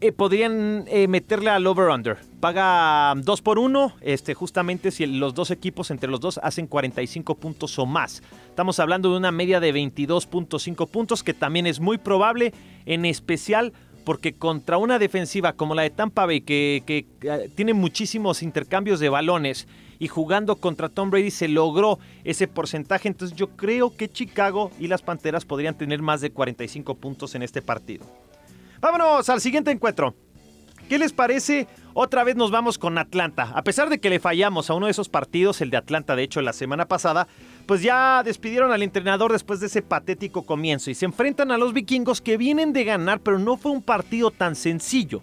eh, 0.00 0.12
podrían 0.12 0.84
eh, 0.88 1.08
meterle 1.08 1.50
al 1.50 1.66
over-under. 1.66 2.18
Paga 2.40 3.14
2 3.16 3.42
por 3.42 3.58
1, 3.58 3.96
este, 4.02 4.34
justamente 4.34 4.90
si 4.90 5.06
los 5.06 5.34
dos 5.34 5.50
equipos 5.50 5.90
entre 5.90 6.10
los 6.10 6.20
dos 6.20 6.38
hacen 6.42 6.66
45 6.66 7.34
puntos 7.36 7.78
o 7.78 7.86
más. 7.86 8.22
Estamos 8.48 8.78
hablando 8.78 9.10
de 9.10 9.16
una 9.16 9.32
media 9.32 9.58
de 9.58 9.72
22.5 9.72 10.88
puntos, 10.88 11.22
que 11.22 11.34
también 11.34 11.66
es 11.66 11.80
muy 11.80 11.98
probable, 11.98 12.52
en 12.84 13.04
especial 13.04 13.72
porque 14.04 14.34
contra 14.34 14.78
una 14.78 15.00
defensiva 15.00 15.54
como 15.54 15.74
la 15.74 15.82
de 15.82 15.90
Tampa 15.90 16.26
Bay, 16.26 16.42
que, 16.42 16.82
que 16.86 17.06
eh, 17.22 17.50
tiene 17.54 17.74
muchísimos 17.74 18.42
intercambios 18.42 19.00
de 19.00 19.08
balones, 19.08 19.66
y 19.98 20.08
jugando 20.08 20.56
contra 20.56 20.90
Tom 20.90 21.10
Brady 21.10 21.30
se 21.30 21.48
logró 21.48 21.98
ese 22.22 22.48
porcentaje. 22.48 23.08
Entonces 23.08 23.36
yo 23.36 23.48
creo 23.56 23.96
que 23.96 24.10
Chicago 24.10 24.70
y 24.78 24.88
las 24.88 25.02
Panteras 25.02 25.44
podrían 25.44 25.76
tener 25.76 26.02
más 26.02 26.20
de 26.20 26.30
45 26.30 26.94
puntos 26.96 27.34
en 27.34 27.42
este 27.42 27.62
partido. 27.62 28.04
Vámonos 28.80 29.28
al 29.28 29.40
siguiente 29.40 29.70
encuentro. 29.70 30.14
¿Qué 30.88 30.98
les 30.98 31.12
parece? 31.12 31.66
Otra 31.94 32.22
vez 32.22 32.36
nos 32.36 32.50
vamos 32.50 32.78
con 32.78 32.96
Atlanta. 32.98 33.50
A 33.54 33.62
pesar 33.62 33.88
de 33.88 33.98
que 33.98 34.10
le 34.10 34.20
fallamos 34.20 34.70
a 34.70 34.74
uno 34.74 34.86
de 34.86 34.92
esos 34.92 35.08
partidos, 35.08 35.60
el 35.60 35.70
de 35.70 35.78
Atlanta 35.78 36.14
de 36.14 36.22
hecho 36.22 36.42
la 36.42 36.52
semana 36.52 36.86
pasada, 36.86 37.26
pues 37.66 37.82
ya 37.82 38.22
despidieron 38.22 38.70
al 38.70 38.82
entrenador 38.82 39.32
después 39.32 39.58
de 39.58 39.66
ese 39.66 39.82
patético 39.82 40.42
comienzo 40.42 40.90
y 40.90 40.94
se 40.94 41.06
enfrentan 41.06 41.50
a 41.50 41.58
los 41.58 41.72
vikingos 41.72 42.20
que 42.20 42.36
vienen 42.36 42.72
de 42.72 42.84
ganar, 42.84 43.20
pero 43.20 43.38
no 43.38 43.56
fue 43.56 43.72
un 43.72 43.82
partido 43.82 44.30
tan 44.30 44.54
sencillo. 44.54 45.22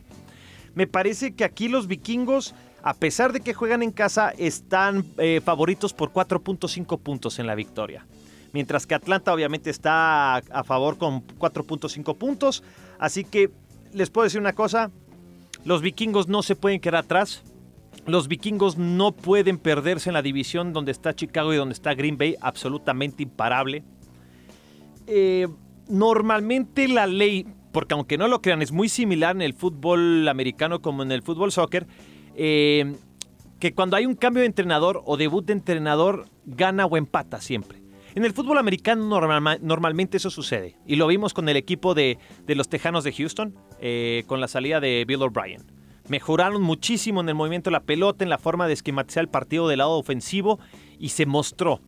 Me 0.75 0.87
parece 0.87 1.35
que 1.35 1.45
aquí 1.45 1.69
los 1.69 1.87
vikingos, 1.87 2.55
a 2.81 2.95
pesar 2.95 3.31
de 3.31 3.39
que 3.39 3.53
juegan 3.53 3.83
en 3.83 3.91
casa, 3.91 4.33
están 4.37 5.05
eh, 5.19 5.39
favoritos 5.45 5.93
por 5.93 6.11
4.5 6.11 6.99
puntos 6.99 7.39
en 7.39 7.47
la 7.47 7.55
victoria 7.55 8.05
mientras 8.53 8.87
que 8.87 8.95
Atlanta 8.95 9.33
obviamente 9.33 9.69
está 9.69 10.37
a 10.37 10.63
favor 10.63 10.97
con 10.97 11.27
4.5 11.27 12.17
puntos. 12.17 12.63
Así 12.99 13.25
que 13.25 13.51
les 13.91 14.09
puedo 14.09 14.23
decir 14.23 14.39
una 14.39 14.53
cosa, 14.53 14.91
los 15.65 15.81
vikingos 15.81 16.27
no 16.27 16.43
se 16.43 16.55
pueden 16.55 16.79
quedar 16.79 17.03
atrás. 17.03 17.43
Los 18.05 18.27
vikingos 18.27 18.77
no 18.77 19.11
pueden 19.11 19.57
perderse 19.57 20.09
en 20.09 20.13
la 20.13 20.21
división 20.21 20.73
donde 20.73 20.91
está 20.91 21.15
Chicago 21.15 21.53
y 21.53 21.57
donde 21.57 21.73
está 21.73 21.93
Green 21.93 22.17
Bay, 22.17 22.35
absolutamente 22.41 23.23
imparable. 23.23 23.83
Eh, 25.07 25.47
normalmente 25.87 26.87
la 26.87 27.07
ley, 27.07 27.45
porque 27.71 27.93
aunque 27.93 28.17
no 28.17 28.27
lo 28.27 28.41
crean, 28.41 28.61
es 28.61 28.71
muy 28.71 28.89
similar 28.89 29.35
en 29.35 29.41
el 29.41 29.53
fútbol 29.53 30.27
americano 30.27 30.81
como 30.81 31.03
en 31.03 31.11
el 31.11 31.21
fútbol 31.21 31.51
soccer, 31.51 31.87
eh, 32.35 32.95
que 33.59 33.73
cuando 33.73 33.95
hay 33.95 34.05
un 34.05 34.15
cambio 34.15 34.41
de 34.41 34.47
entrenador 34.47 35.01
o 35.05 35.15
debut 35.15 35.45
de 35.45 35.53
entrenador, 35.53 36.25
gana 36.45 36.85
o 36.85 36.97
empata 36.97 37.39
siempre. 37.39 37.82
En 38.15 38.25
el 38.25 38.33
fútbol 38.33 38.59
americano 38.59 39.19
normalmente 39.61 40.17
eso 40.17 40.29
sucede. 40.29 40.77
Y 40.85 40.97
lo 40.97 41.07
vimos 41.07 41.33
con 41.33 41.49
el 41.49 41.57
equipo 41.57 41.95
de, 41.95 42.19
los 42.47 42.69
Tejanos 42.69 43.03
de 43.03 43.11
Houston, 43.11 43.55
eh, 43.79 44.23
con 44.27 44.39
la 44.39 44.47
salida 44.47 44.79
de 44.79 45.03
Bill 45.07 45.23
O'Brien. 45.23 45.63
Mejoraron 46.09 46.61
muchísimo 46.61 47.21
en 47.21 47.29
el 47.29 47.35
movimiento 47.35 47.69
de 47.69 47.73
la 47.73 47.83
pelota, 47.83 48.23
en 48.23 48.29
la 48.29 48.37
forma 48.37 48.67
de 48.67 48.73
esquematizar 48.73 49.21
el 49.21 49.29
partido 49.29 49.67
del 49.67 49.79
lado 49.79 49.97
ofensivo 49.97 50.59
y 50.99 51.09
se 51.09 51.25
mostró. 51.25 51.81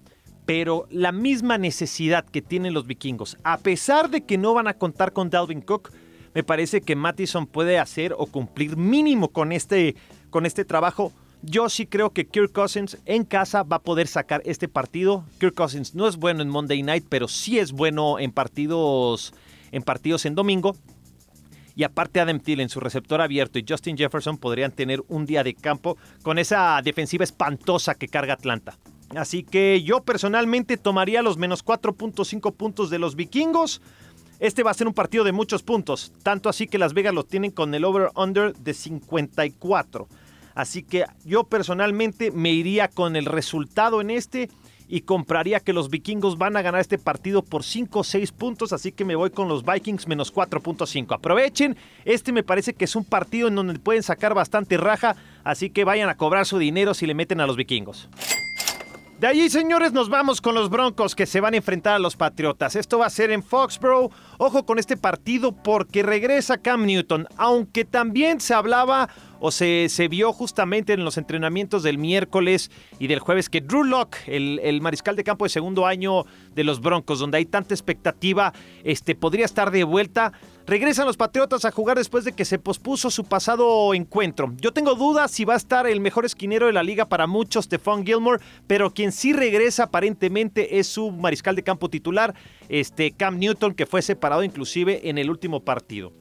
Pero 0.46 0.88
la 0.90 1.12
misma 1.12 1.58
necesidad 1.58 2.26
que 2.26 2.42
tienen 2.42 2.74
los 2.74 2.88
vikingos, 2.88 3.38
a 3.44 3.58
pesar 3.60 4.10
de 4.10 4.26
que 4.26 4.38
no 4.38 4.54
van 4.54 4.68
a 4.68 4.76
contar 4.76 5.14
con 5.14 5.30
Dalvin 5.30 5.62
Cook, 5.62 5.92
me 6.34 6.44
parece 6.44 6.82
que 6.82 6.96
Mattison 6.96 7.46
puede 7.46 7.78
hacer 7.78 8.14
o 8.18 8.26
cumplir 8.26 8.78
mínimo 8.78 9.30
con 9.30 9.52
este, 9.52 9.96
con 10.30 10.46
este 10.46 10.66
trabajo 10.66 11.12
yo 11.46 11.70
sí 11.70 11.86
creo 11.86 12.12
que 12.12 12.28
Kirk 12.28 12.52
Cousins 12.52 12.98
en 13.06 13.24
casa 13.24 13.64
va 13.64 13.78
a 13.78 13.82
poder 13.84 14.08
sacar 14.08 14.42
este 14.46 14.68
partido. 14.68 15.26
Kirk 15.40 15.54
Cousins 15.54 15.96
no 15.96 16.08
es 16.08 16.18
bueno 16.18 16.42
en 16.42 16.50
Monday 16.50 16.84
Night, 16.84 17.06
pero 17.10 17.28
sí 17.28 17.60
es 17.60 17.72
bueno 17.72 18.20
en 18.20 18.32
partidos 18.32 19.34
en 19.72 19.84
partidos 19.84 20.26
en 20.26 20.36
domingo. 20.36 20.76
Y 21.76 21.84
aparte 21.84 22.22
Adam 22.22 22.40
Thielen, 22.40 22.70
su 22.70 22.80
receptor 22.80 23.22
abierto, 23.22 23.60
y 23.60 23.66
Justin 23.68 23.98
Jefferson 23.98 24.38
podrían 24.38 24.72
tener 24.72 25.04
un 25.10 25.26
día 25.26 25.44
de 25.44 25.54
campo 25.54 25.98
con 26.24 26.40
esa 26.40 26.82
defensiva 26.82 27.26
espantosa 27.26 27.96
que 27.96 28.08
carga 28.08 28.34
Atlanta. 28.34 28.78
Así 29.16 29.44
que 29.44 29.84
yo 29.84 30.02
personalmente 30.02 30.78
tomaría 30.78 31.22
los 31.22 31.38
menos 31.38 31.64
4.5 31.64 32.54
puntos 32.54 32.90
de 32.90 33.00
los 33.00 33.16
vikingos. 33.16 33.82
Este 34.40 34.64
va 34.64 34.72
a 34.72 34.74
ser 34.74 34.88
un 34.88 34.94
partido 34.94 35.24
de 35.24 35.32
muchos 35.32 35.64
puntos, 35.64 36.12
tanto 36.24 36.50
así 36.50 36.68
que 36.68 36.78
Las 36.78 36.94
Vegas 36.94 37.14
lo 37.14 37.24
tienen 37.24 37.52
con 37.52 37.74
el 37.74 37.86
over-under 37.86 38.54
de 38.56 38.74
54. 38.74 40.08
Así 40.56 40.84
que 40.84 41.06
yo 41.26 41.44
personalmente 41.44 42.32
me 42.32 42.52
iría 42.52 42.88
con 42.88 43.16
el 43.16 43.26
resultado 43.26 44.02
en 44.02 44.10
este 44.10 44.50
y 44.88 45.02
compraría 45.02 45.60
que 45.60 45.74
los 45.74 45.90
vikingos 45.90 46.38
van 46.38 46.58
a 46.58 46.62
ganar 46.62 46.82
este 46.82 46.98
partido 46.98 47.42
por 47.42 47.64
5 47.64 48.00
o 48.00 48.04
6 48.04 48.32
puntos, 48.32 48.72
así 48.72 48.92
que 48.92 49.06
me 49.06 49.16
voy 49.16 49.32
con 49.32 49.48
los 49.48 49.66
Vikings 49.66 50.08
menos 50.08 50.34
4.5. 50.34 51.16
Aprovechen, 51.16 51.76
este 52.06 52.32
me 52.32 52.44
parece 52.44 52.74
que 52.74 52.86
es 52.86 52.96
un 52.96 53.04
partido 53.04 53.48
en 53.48 53.56
donde 53.56 53.80
pueden 53.80 54.04
sacar 54.04 54.34
bastante 54.34 54.78
raja, 54.78 55.16
así 55.44 55.70
que 55.70 55.84
vayan 55.84 56.10
a 56.10 56.18
cobrar 56.18 56.46
su 56.46 56.58
dinero 56.58 56.94
si 56.94 57.08
le 57.08 57.16
meten 57.16 57.42
a 57.42 57.48
los 57.48 57.58
vikingos. 57.58 58.10
De 59.20 59.28
allí, 59.28 59.50
señores, 59.50 59.94
nos 59.94 60.10
vamos 60.10 60.42
con 60.42 60.56
los 60.56 60.70
Broncos 60.70 61.16
que 61.16 61.26
se 61.26 61.40
van 61.40 61.54
a 61.54 61.58
enfrentar 61.58 61.96
a 61.96 62.00
los 62.00 62.18
Patriotas. 62.18 62.76
Esto 62.76 63.00
va 63.00 63.06
a 63.06 63.10
ser 63.10 63.32
en 63.32 63.44
Foxborough. 63.44 64.12
Ojo 64.38 64.66
con 64.66 64.78
este 64.78 64.98
partido 64.98 65.54
porque 65.54 66.04
regresa 66.04 66.58
Cam 66.58 66.86
Newton, 66.86 67.26
aunque 67.38 67.86
también 67.86 68.42
se 68.42 68.54
hablaba 68.54 69.08
o 69.46 69.52
se, 69.52 69.90
se, 69.90 70.08
vio 70.08 70.34
justamente 70.34 70.94
en 70.94 71.06
los 71.06 71.20
entrenamientos 71.20 71.84
del 71.84 72.00
miércoles 72.00 72.72
y 72.98 73.06
del 73.06 73.20
jueves 73.20 73.48
que 73.48 73.62
Drew 73.62 73.84
Locke, 73.84 74.18
el, 74.26 74.82
mariscal 74.82 75.16
de 75.16 75.24
campo 75.24 75.46
de 75.46 75.50
segundo 75.50 75.86
año 75.86 76.26
de 76.56 76.64
los 76.64 76.82
Broncos, 76.82 77.20
donde 77.20 77.38
hay 77.38 77.46
tanta 77.46 77.76
expectativa, 77.76 78.54
este, 78.84 79.14
podría 79.14 79.46
estar 79.46 79.70
de 79.70 79.84
vuelta. 79.84 80.34
Regresan 80.66 81.06
los 81.06 81.16
Patriotas 81.16 81.64
a 81.64 81.70
jugar 81.70 81.96
después 81.96 82.26
de 82.26 82.32
que 82.32 82.44
se 82.44 82.58
pospuso 82.58 83.12
su 83.12 83.24
pasado 83.26 83.94
encuentro. 83.94 84.52
Yo 84.60 84.74
tengo 84.74 84.96
dudas 84.96 85.30
si 85.30 85.46
va 85.46 85.54
a 85.54 85.58
estar 85.58 85.86
el 85.86 86.00
mejor 86.00 86.26
esquinero 86.26 86.66
de 86.66 86.74
la 86.74 86.82
liga 86.82 87.06
para 87.06 87.28
muchos, 87.28 87.66
Stephon 87.66 88.04
Gilmore, 88.04 88.42
pero 88.66 88.96
quien 88.96 89.12
sí 89.12 89.32
regresa 89.32 89.84
aparentemente 89.84 90.80
es 90.80 90.88
su 90.88 91.12
mariscal 91.12 91.56
de 91.56 91.62
campo 91.62 91.88
titular, 91.88 92.34
este 92.68 93.12
Cam 93.12 93.38
Newton, 93.38 93.76
que 93.76 93.86
fue 93.86 94.02
separado 94.02 94.44
inclusive 94.44 95.08
en 95.08 95.20
el 95.20 95.30
último 95.30 95.60
partido. 95.60 96.14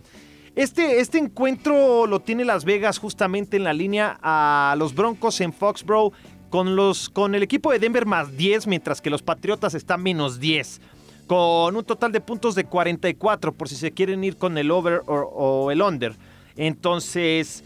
Este, 0.56 1.00
este 1.00 1.18
encuentro 1.18 2.06
lo 2.06 2.20
tiene 2.20 2.44
Las 2.44 2.64
Vegas 2.64 2.98
justamente 2.98 3.56
en 3.56 3.64
la 3.64 3.72
línea 3.72 4.18
a 4.22 4.76
los 4.78 4.94
Broncos 4.94 5.40
en 5.40 5.52
Foxborough 5.52 6.12
con, 6.48 6.76
los, 6.76 7.08
con 7.08 7.34
el 7.34 7.42
equipo 7.42 7.72
de 7.72 7.80
Denver 7.80 8.06
más 8.06 8.36
10, 8.36 8.68
mientras 8.68 9.00
que 9.00 9.10
los 9.10 9.22
Patriotas 9.22 9.74
están 9.74 10.04
menos 10.04 10.38
10. 10.38 10.80
Con 11.26 11.74
un 11.76 11.82
total 11.82 12.12
de 12.12 12.20
puntos 12.20 12.54
de 12.54 12.66
44, 12.66 13.52
por 13.52 13.68
si 13.68 13.74
se 13.74 13.90
quieren 13.90 14.22
ir 14.22 14.36
con 14.36 14.56
el 14.56 14.70
over 14.70 15.02
o, 15.06 15.72
el 15.72 15.82
under. 15.82 16.14
Entonces, 16.54 17.64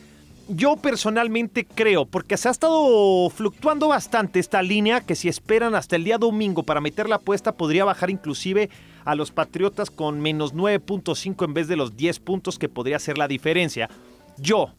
yo 0.49 0.77
personalmente 0.77 1.67
creo, 1.67 2.07
porque 2.07 2.39
se 2.39 2.49
ha 2.49 2.53
estado 2.53 3.29
fluctuando 3.29 3.89
bastante 3.89 4.39
esta 4.39 4.63
línea, 4.63 5.03
que 5.03 5.15
si 5.15 5.29
esperan 5.29 5.75
hasta 5.75 5.97
el 5.97 6.05
día 6.05 6.17
domingo 6.17 6.63
para 6.63 6.81
meter 6.81 7.07
la 7.11 7.17
apuesta, 7.17 7.53
podría 7.53 7.85
bajar 7.85 8.09
inclusive 8.09 8.71
a 9.09 9.15
los 9.15 9.33
Patriotas 9.33 9.91
con 9.91 10.21
menos 10.21 10.55
9.5 10.55 11.47
en 11.47 11.55
vez 11.55 11.67
de 11.67 11.77
los 11.77 11.97
10 11.97 12.21
puntos 12.21 12.59
que 12.59 12.69
podría 12.69 12.99
ser 12.99 13.17
la 13.17 13.27
diferencia. 13.27 13.89
Yo, 14.37 14.75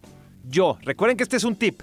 yo, 0.48 0.78
recuerden 0.84 1.18
que 1.18 1.24
este 1.24 1.38
es 1.38 1.44
un 1.44 1.56
tip. 1.56 1.82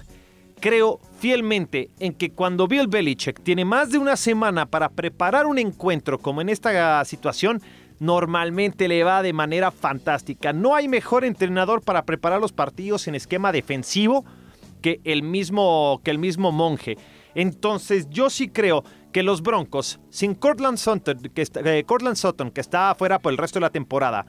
Creo 0.61 1.01
fielmente 1.19 1.89
en 1.99 2.13
que 2.13 2.31
cuando 2.31 2.65
Bill 2.65 2.87
Belichick 2.87 3.43
tiene 3.43 3.65
más 3.65 3.91
de 3.91 3.97
una 3.97 4.15
semana 4.15 4.65
para 4.65 4.87
preparar 4.87 5.45
un 5.45 5.59
encuentro 5.59 6.19
como 6.19 6.39
en 6.39 6.47
esta 6.47 7.03
situación, 7.03 7.61
normalmente 7.99 8.87
le 8.87 9.03
va 9.03 9.21
de 9.21 9.33
manera 9.33 9.69
fantástica. 9.69 10.53
No 10.53 10.73
hay 10.73 10.87
mejor 10.87 11.25
entrenador 11.25 11.81
para 11.81 12.05
preparar 12.05 12.39
los 12.39 12.53
partidos 12.53 13.09
en 13.09 13.15
esquema 13.15 13.51
defensivo 13.51 14.23
que 14.81 15.01
el 15.03 15.21
mismo, 15.21 15.99
que 16.01 16.11
el 16.11 16.17
mismo 16.17 16.53
monje. 16.53 16.97
Entonces 17.35 18.09
yo 18.09 18.29
sí 18.29 18.47
creo 18.47 18.85
que 19.11 19.23
los 19.23 19.41
Broncos, 19.41 19.99
sin 20.09 20.35
Cortland 20.35 20.77
Sutton, 20.77 21.17
que 21.33 21.41
está, 21.41 21.61
eh, 21.63 21.85
Sutton, 22.15 22.51
que 22.51 22.61
está 22.61 22.91
afuera 22.91 23.19
por 23.19 23.31
el 23.31 23.37
resto 23.37 23.59
de 23.59 23.61
la 23.61 23.69
temporada, 23.69 24.25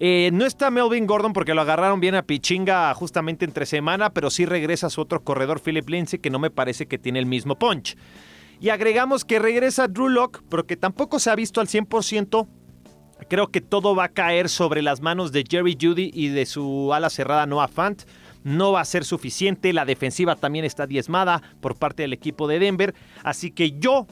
eh, 0.00 0.30
no 0.32 0.46
está 0.46 0.70
Melvin 0.70 1.06
Gordon 1.06 1.32
porque 1.32 1.54
lo 1.54 1.60
agarraron 1.60 2.00
bien 2.00 2.14
a 2.14 2.22
Pichinga 2.22 2.92
justamente 2.94 3.44
entre 3.44 3.66
semana, 3.66 4.10
pero 4.10 4.30
sí 4.30 4.46
regresa 4.46 4.90
su 4.90 5.00
otro 5.00 5.22
corredor, 5.22 5.60
Philip 5.60 5.88
Lindsay, 5.88 6.18
que 6.18 6.30
no 6.30 6.38
me 6.38 6.50
parece 6.50 6.86
que 6.86 6.98
tiene 6.98 7.18
el 7.18 7.26
mismo 7.26 7.56
punch. 7.56 7.96
Y 8.60 8.70
agregamos 8.70 9.24
que 9.24 9.38
regresa 9.38 9.88
Drew 9.88 10.08
Locke, 10.08 10.40
pero 10.48 10.66
que 10.66 10.76
tampoco 10.76 11.18
se 11.18 11.30
ha 11.30 11.34
visto 11.34 11.60
al 11.60 11.68
100%. 11.68 12.48
Creo 13.28 13.48
que 13.48 13.60
todo 13.60 13.94
va 13.94 14.04
a 14.04 14.08
caer 14.08 14.48
sobre 14.48 14.82
las 14.82 15.00
manos 15.00 15.32
de 15.32 15.44
Jerry 15.48 15.76
Judy 15.80 16.10
y 16.12 16.28
de 16.28 16.46
su 16.46 16.92
ala 16.92 17.10
cerrada 17.10 17.46
Noah 17.46 17.68
Fant 17.68 18.02
no 18.44 18.72
va 18.72 18.80
a 18.80 18.84
ser 18.84 19.04
suficiente. 19.04 19.72
La 19.72 19.84
defensiva 19.84 20.36
también 20.36 20.64
está 20.64 20.86
diezmada 20.86 21.42
por 21.60 21.76
parte 21.76 22.02
del 22.02 22.12
equipo 22.12 22.48
de 22.48 22.58
Denver. 22.58 22.94
Así 23.22 23.50
que 23.50 23.72
yo 23.72 24.06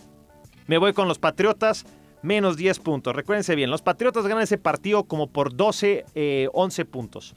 me 0.70 0.78
voy 0.78 0.92
con 0.92 1.08
los 1.08 1.18
Patriotas. 1.18 1.84
Menos 2.22 2.56
10 2.56 2.78
puntos. 2.78 3.16
Recuérdense 3.16 3.56
bien, 3.56 3.72
los 3.72 3.82
Patriotas 3.82 4.24
ganan 4.24 4.44
ese 4.44 4.56
partido 4.56 5.02
como 5.02 5.26
por 5.26 5.56
12, 5.56 6.04
11 6.52 6.82
eh, 6.82 6.84
puntos. 6.84 7.34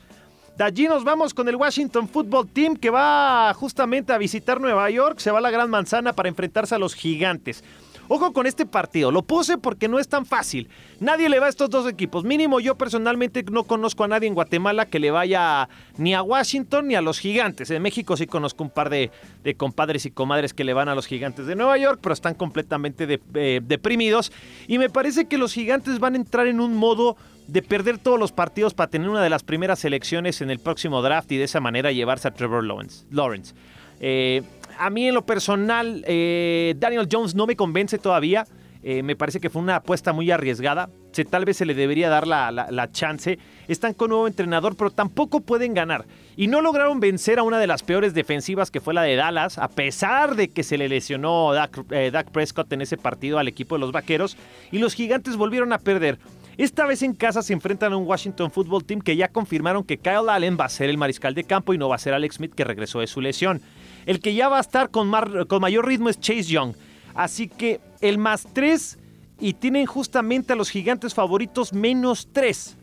De 0.55 0.63
allí 0.63 0.87
nos 0.87 1.03
vamos 1.03 1.33
con 1.33 1.49
el 1.49 1.55
Washington 1.55 2.07
Football 2.07 2.47
Team 2.49 2.75
que 2.75 2.91
va 2.91 3.51
justamente 3.55 4.13
a 4.13 4.19
visitar 4.19 4.61
Nueva 4.61 4.87
York. 4.91 5.17
Se 5.17 5.31
va 5.31 5.39
a 5.39 5.41
la 5.41 5.49
Gran 5.49 5.71
Manzana 5.71 6.13
para 6.13 6.29
enfrentarse 6.29 6.75
a 6.75 6.77
los 6.77 6.93
gigantes. 6.93 7.63
Ojo 8.07 8.33
con 8.33 8.45
este 8.45 8.65
partido, 8.65 9.11
lo 9.11 9.23
puse 9.23 9.57
porque 9.57 9.87
no 9.87 9.99
es 9.99 10.07
tan 10.07 10.25
fácil. 10.25 10.69
Nadie 10.99 11.29
le 11.29 11.39
va 11.39 11.47
a 11.47 11.49
estos 11.49 11.69
dos 11.69 11.87
equipos. 11.87 12.23
Mínimo 12.23 12.59
yo 12.59 12.75
personalmente 12.75 13.43
no 13.49 13.63
conozco 13.63 14.03
a 14.03 14.07
nadie 14.07 14.27
en 14.27 14.33
Guatemala 14.33 14.85
que 14.85 14.99
le 14.99 15.11
vaya 15.11 15.69
ni 15.97 16.13
a 16.13 16.21
Washington 16.21 16.87
ni 16.87 16.95
a 16.95 17.01
los 17.01 17.19
gigantes. 17.19 17.69
En 17.71 17.81
México 17.81 18.17
sí 18.17 18.27
conozco 18.27 18.63
un 18.63 18.69
par 18.69 18.89
de, 18.89 19.11
compadres 19.57 20.05
y 20.05 20.11
comadres 20.11 20.53
que 20.53 20.63
le 20.63 20.73
van 20.73 20.89
a 20.89 20.95
los 20.95 21.07
gigantes 21.07 21.45
de 21.45 21.55
Nueva 21.55 21.77
York, 21.77 21.99
pero 22.01 22.13
están 22.13 22.35
completamente 22.35 23.19
eh, 23.35 23.61
deprimidos. 23.63 24.31
Y 24.67 24.77
me 24.77 24.89
parece 24.89 25.25
que 25.25 25.37
los 25.37 25.53
gigantes 25.53 25.99
van 25.99 26.13
a 26.15 26.17
entrar 26.17 26.47
en 26.47 26.59
un 26.59 26.75
modo 26.75 27.15
de 27.47 27.61
perder 27.61 27.97
todos 27.97 28.19
los 28.19 28.31
partidos 28.31 28.73
para 28.73 28.89
tener 28.89 29.09
una 29.09 29.21
de 29.21 29.29
las 29.29 29.43
primeras 29.43 29.79
selecciones 29.79 30.41
en 30.41 30.49
el 30.49 30.59
próximo 30.59 31.01
draft 31.01 31.31
y 31.31 31.37
de 31.37 31.43
esa 31.43 31.59
manera 31.59 31.91
llevarse 31.91 32.27
a 32.27 32.31
Trevor 32.31 32.63
Lawrence. 32.63 33.53
Eh, 33.99 34.43
a 34.77 34.89
mí 34.89 35.07
en 35.07 35.13
lo 35.13 35.25
personal, 35.25 36.03
eh, 36.07 36.75
Daniel 36.77 37.07
Jones 37.11 37.35
no 37.35 37.47
me 37.47 37.55
convence 37.55 37.97
todavía. 37.97 38.45
Eh, 38.85 39.01
me 39.01 39.15
parece 39.15 39.39
que 39.39 39.49
fue 39.49 39.61
una 39.61 39.77
apuesta 39.77 40.11
muy 40.11 40.29
arriesgada. 40.29 40.89
Se, 41.13 41.23
tal 41.23 41.45
vez 41.45 41.55
se 41.55 41.65
le 41.65 41.73
debería 41.73 42.09
dar 42.09 42.27
la, 42.27 42.89
chance. 42.91 43.39
Están 43.69 43.93
con 43.93 44.09
nuevo 44.09 44.27
entrenador, 44.27 44.75
pero 44.75 44.91
tampoco 44.91 45.39
pueden 45.39 45.73
ganar. 45.73 46.05
Y 46.35 46.47
no 46.47 46.59
lograron 46.59 46.99
vencer 46.99 47.39
a 47.39 47.43
una 47.43 47.59
de 47.59 47.67
las 47.67 47.81
peores 47.81 48.13
defensivas 48.13 48.71
que 48.71 48.81
fue 48.81 48.93
la 48.93 49.03
de 49.03 49.15
Dallas, 49.15 49.57
a 49.57 49.69
pesar 49.69 50.35
de 50.35 50.49
que 50.49 50.63
se 50.63 50.77
le 50.77 50.89
lesionó 50.89 51.53
Dak, 51.53 51.85
eh, 51.91 52.11
Dak 52.11 52.31
Prescott 52.31 52.71
en 52.73 52.81
ese 52.81 52.97
partido 52.97 53.39
al 53.39 53.47
equipo 53.47 53.75
de 53.75 53.79
los 53.79 53.93
Vaqueros. 53.93 54.35
Y 54.71 54.79
los 54.79 54.95
gigantes 54.95 55.37
volvieron 55.37 55.71
a 55.71 55.79
perder. 55.79 56.19
Esta 56.57 56.85
vez 56.85 57.01
en 57.01 57.13
casa 57.13 57.41
se 57.41 57.53
enfrentan 57.53 57.93
a 57.93 57.97
un 57.97 58.05
Washington 58.05 58.51
Football 58.51 58.83
Team 58.83 59.01
que 59.01 59.15
ya 59.15 59.29
confirmaron 59.29 59.83
que 59.83 59.97
Kyle 59.97 60.29
Allen 60.29 60.57
va 60.59 60.65
a 60.65 60.69
ser 60.69 60.89
el 60.89 60.97
mariscal 60.97 61.33
de 61.33 61.45
campo 61.45 61.73
y 61.73 61.77
no 61.77 61.89
va 61.89 61.95
a 61.95 61.99
ser 61.99 62.13
Alex 62.13 62.35
Smith 62.35 62.53
que 62.53 62.63
regresó 62.63 62.99
de 62.99 63.07
su 63.07 63.21
lesión. 63.21 63.61
El 64.05 64.19
que 64.19 64.33
ya 64.33 64.49
va 64.49 64.57
a 64.57 64.61
estar 64.61 64.89
con, 64.89 65.11
con 65.47 65.61
mayor 65.61 65.85
ritmo 65.87 66.09
es 66.09 66.19
Chase 66.19 66.43
Young. 66.43 66.73
Así 67.13 67.47
que 67.47 67.79
el 68.01 68.17
más 68.17 68.47
3 68.53 68.97
y 69.39 69.53
tienen 69.53 69.85
justamente 69.85 70.53
a 70.53 70.55
los 70.55 70.69
gigantes 70.69 71.13
favoritos 71.13 71.73
menos 71.73 72.29
3. 72.31 72.77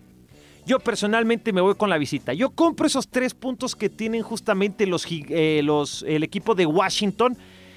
Yo 0.67 0.79
personalmente 0.79 1.53
me 1.53 1.61
voy 1.61 1.75
con 1.75 1.91
la 1.91 1.99
visita. 1.99 2.33
Yo 2.33 2.50
compro 2.50 2.87
esos 2.87 3.09
tres 3.09 3.35
puntos 3.35 3.75
que 3.75 3.89
tienen 3.89 4.23
justamente 4.23 4.87
los, 4.87 5.07
eh, 5.09 5.62
los, 5.65 6.05
el 6.07 6.23
equipo 6.23 6.55
de 6.55 6.67
Washington 6.67 7.37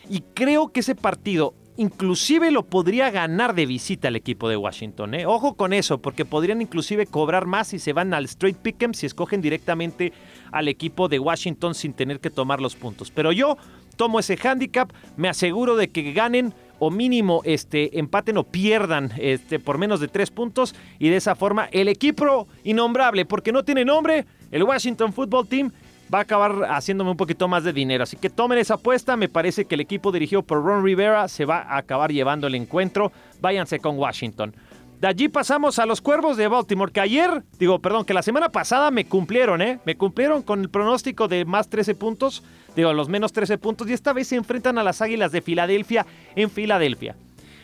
y 0.10 0.22
creo 0.34 0.72
que 0.72 0.82
ese 0.82 0.96
partido 0.96 1.54
inclusive 1.77 2.51
lo 2.51 2.65
podría 2.65 3.10
ganar 3.12 3.56
de 3.56 3.65
visita 3.65 4.08
el 4.08 4.15
equipo 4.15 4.50
de 4.50 4.58
Washington. 4.58 5.13
¿eh? 5.13 5.25
Ojo 5.25 5.56
con 5.56 5.74
eso, 5.74 6.00
porque 6.00 6.25
podrían 6.25 6.62
inclusive 6.62 7.06
cobrar 7.06 7.46
más 7.46 7.70
si 7.70 7.80
se 7.80 7.94
van 7.94 8.13
al 8.13 8.25
straight 8.25 8.58
pick'em 8.58 8.94
si 8.94 9.06
escogen 9.06 9.42
directamente 9.42 10.13
al 10.51 10.68
equipo 10.68 11.08
de 11.08 11.20
Washington 11.20 11.75
sin 11.75 11.94
tener 11.94 12.20
que 12.20 12.30
tomar 12.30 12.62
los 12.62 12.75
puntos. 12.75 13.12
Pero 13.12 13.32
yo 13.32 13.58
tomo 13.96 14.20
ese 14.20 14.38
handicap, 14.38 14.92
me 15.18 15.30
aseguro 15.30 15.75
de 15.75 15.89
que 15.89 16.13
ganen 16.13 16.53
o 16.80 16.92
mínimo 16.92 17.42
este, 17.46 17.98
empaten 18.00 18.38
o 18.38 18.44
pierdan 18.44 19.12
este, 19.18 19.60
por 19.60 19.77
menos 19.77 20.00
de 20.00 20.08
tres 20.08 20.32
puntos 20.32 20.75
y 21.00 21.10
de 21.10 21.18
esa 21.18 21.36
forma 21.36 21.70
el 21.72 21.88
equipo 21.88 22.48
innombrable, 22.63 23.25
porque 23.25 23.51
no 23.51 23.63
tiene 23.63 23.86
nombre, 23.86 24.25
el 24.51 24.63
Washington 24.63 25.13
Football 25.13 25.48
Team 25.48 25.72
va 26.13 26.20
a 26.20 26.22
acabar 26.22 26.65
haciéndome 26.70 27.12
un 27.12 27.17
poquito 27.17 27.48
más 27.48 27.63
de 27.63 27.74
dinero. 27.74 28.03
Así 28.03 28.17
que 28.17 28.29
tomen 28.29 28.58
esa 28.58 28.75
apuesta. 28.75 29.17
Me 29.17 29.29
parece 29.29 29.65
que 29.65 29.75
el 29.75 29.82
equipo 29.82 30.12
dirigido 30.12 30.43
por 30.43 30.63
Ron 30.63 30.84
Rivera 30.84 31.27
se 31.27 31.46
va 31.46 31.60
a 31.62 31.77
acabar 31.77 32.12
llevando 32.12 32.48
el 32.48 32.55
encuentro. 32.55 33.12
Váyanse 33.41 33.79
con 33.79 33.98
Washington. 33.98 34.55
De 35.00 35.08
allí 35.08 35.27
pasamos 35.27 35.79
a 35.79 35.86
los 35.86 36.00
Cuervos 36.00 36.38
de 36.38 36.48
Baltimore, 36.48 36.91
que 36.91 37.01
ayer, 37.01 37.43
digo, 37.60 37.79
perdón, 37.79 38.05
que 38.05 38.13
la 38.13 38.24
semana 38.24 38.48
pasada 38.48 38.89
me 38.89 39.03
cumplieron, 39.03 39.62
¿eh? 39.62 39.79
Me 39.84 39.98
cumplieron 39.98 40.43
con 40.43 40.62
el 40.62 40.70
pronóstico 40.70 41.27
de 41.27 41.43
más 41.43 41.70
13 41.70 41.93
puntos, 41.96 42.41
digo, 42.74 42.93
los 42.93 43.10
menos 43.10 43.34
13 43.34 43.58
puntos, 43.58 43.89
y 43.89 43.93
esta 43.93 44.13
vez 44.13 44.29
se 44.29 44.38
enfrentan 44.38 44.77
a 44.77 44.84
las 44.84 45.01
Águilas 45.01 45.34
de 45.34 45.41
Filadelfia 45.41 46.05
en 46.38 46.50
Filadelfia. 46.50 47.17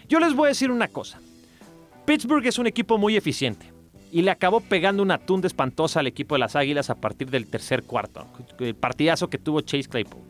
Yo 0.09 0.19
les 0.19 0.33
voy 0.33 0.47
a 0.47 0.49
decir 0.49 0.69
una 0.69 0.89
cosa. 0.89 1.21
Pittsburgh 2.05 2.45
es 2.45 2.59
un 2.59 2.67
equipo 2.67 2.97
muy 2.97 3.15
eficiente 3.15 3.78
y 4.11 4.21
le 4.21 4.31
acabó 4.31 4.61
pegando 4.61 5.03
una 5.03 5.17
tunda 5.17 5.47
espantosa 5.47 5.99
al 5.99 6.07
equipo 6.07 6.35
de 6.35 6.39
las 6.39 6.55
Águilas 6.55 6.89
a 6.89 6.95
partir 6.95 7.29
del 7.29 7.47
tercer 7.47 7.83
cuarto, 7.83 8.25
el 8.59 8.75
partidazo 8.75 9.29
que 9.29 9.37
tuvo 9.37 9.61
Chase 9.61 9.89
Claypool. 9.89 10.21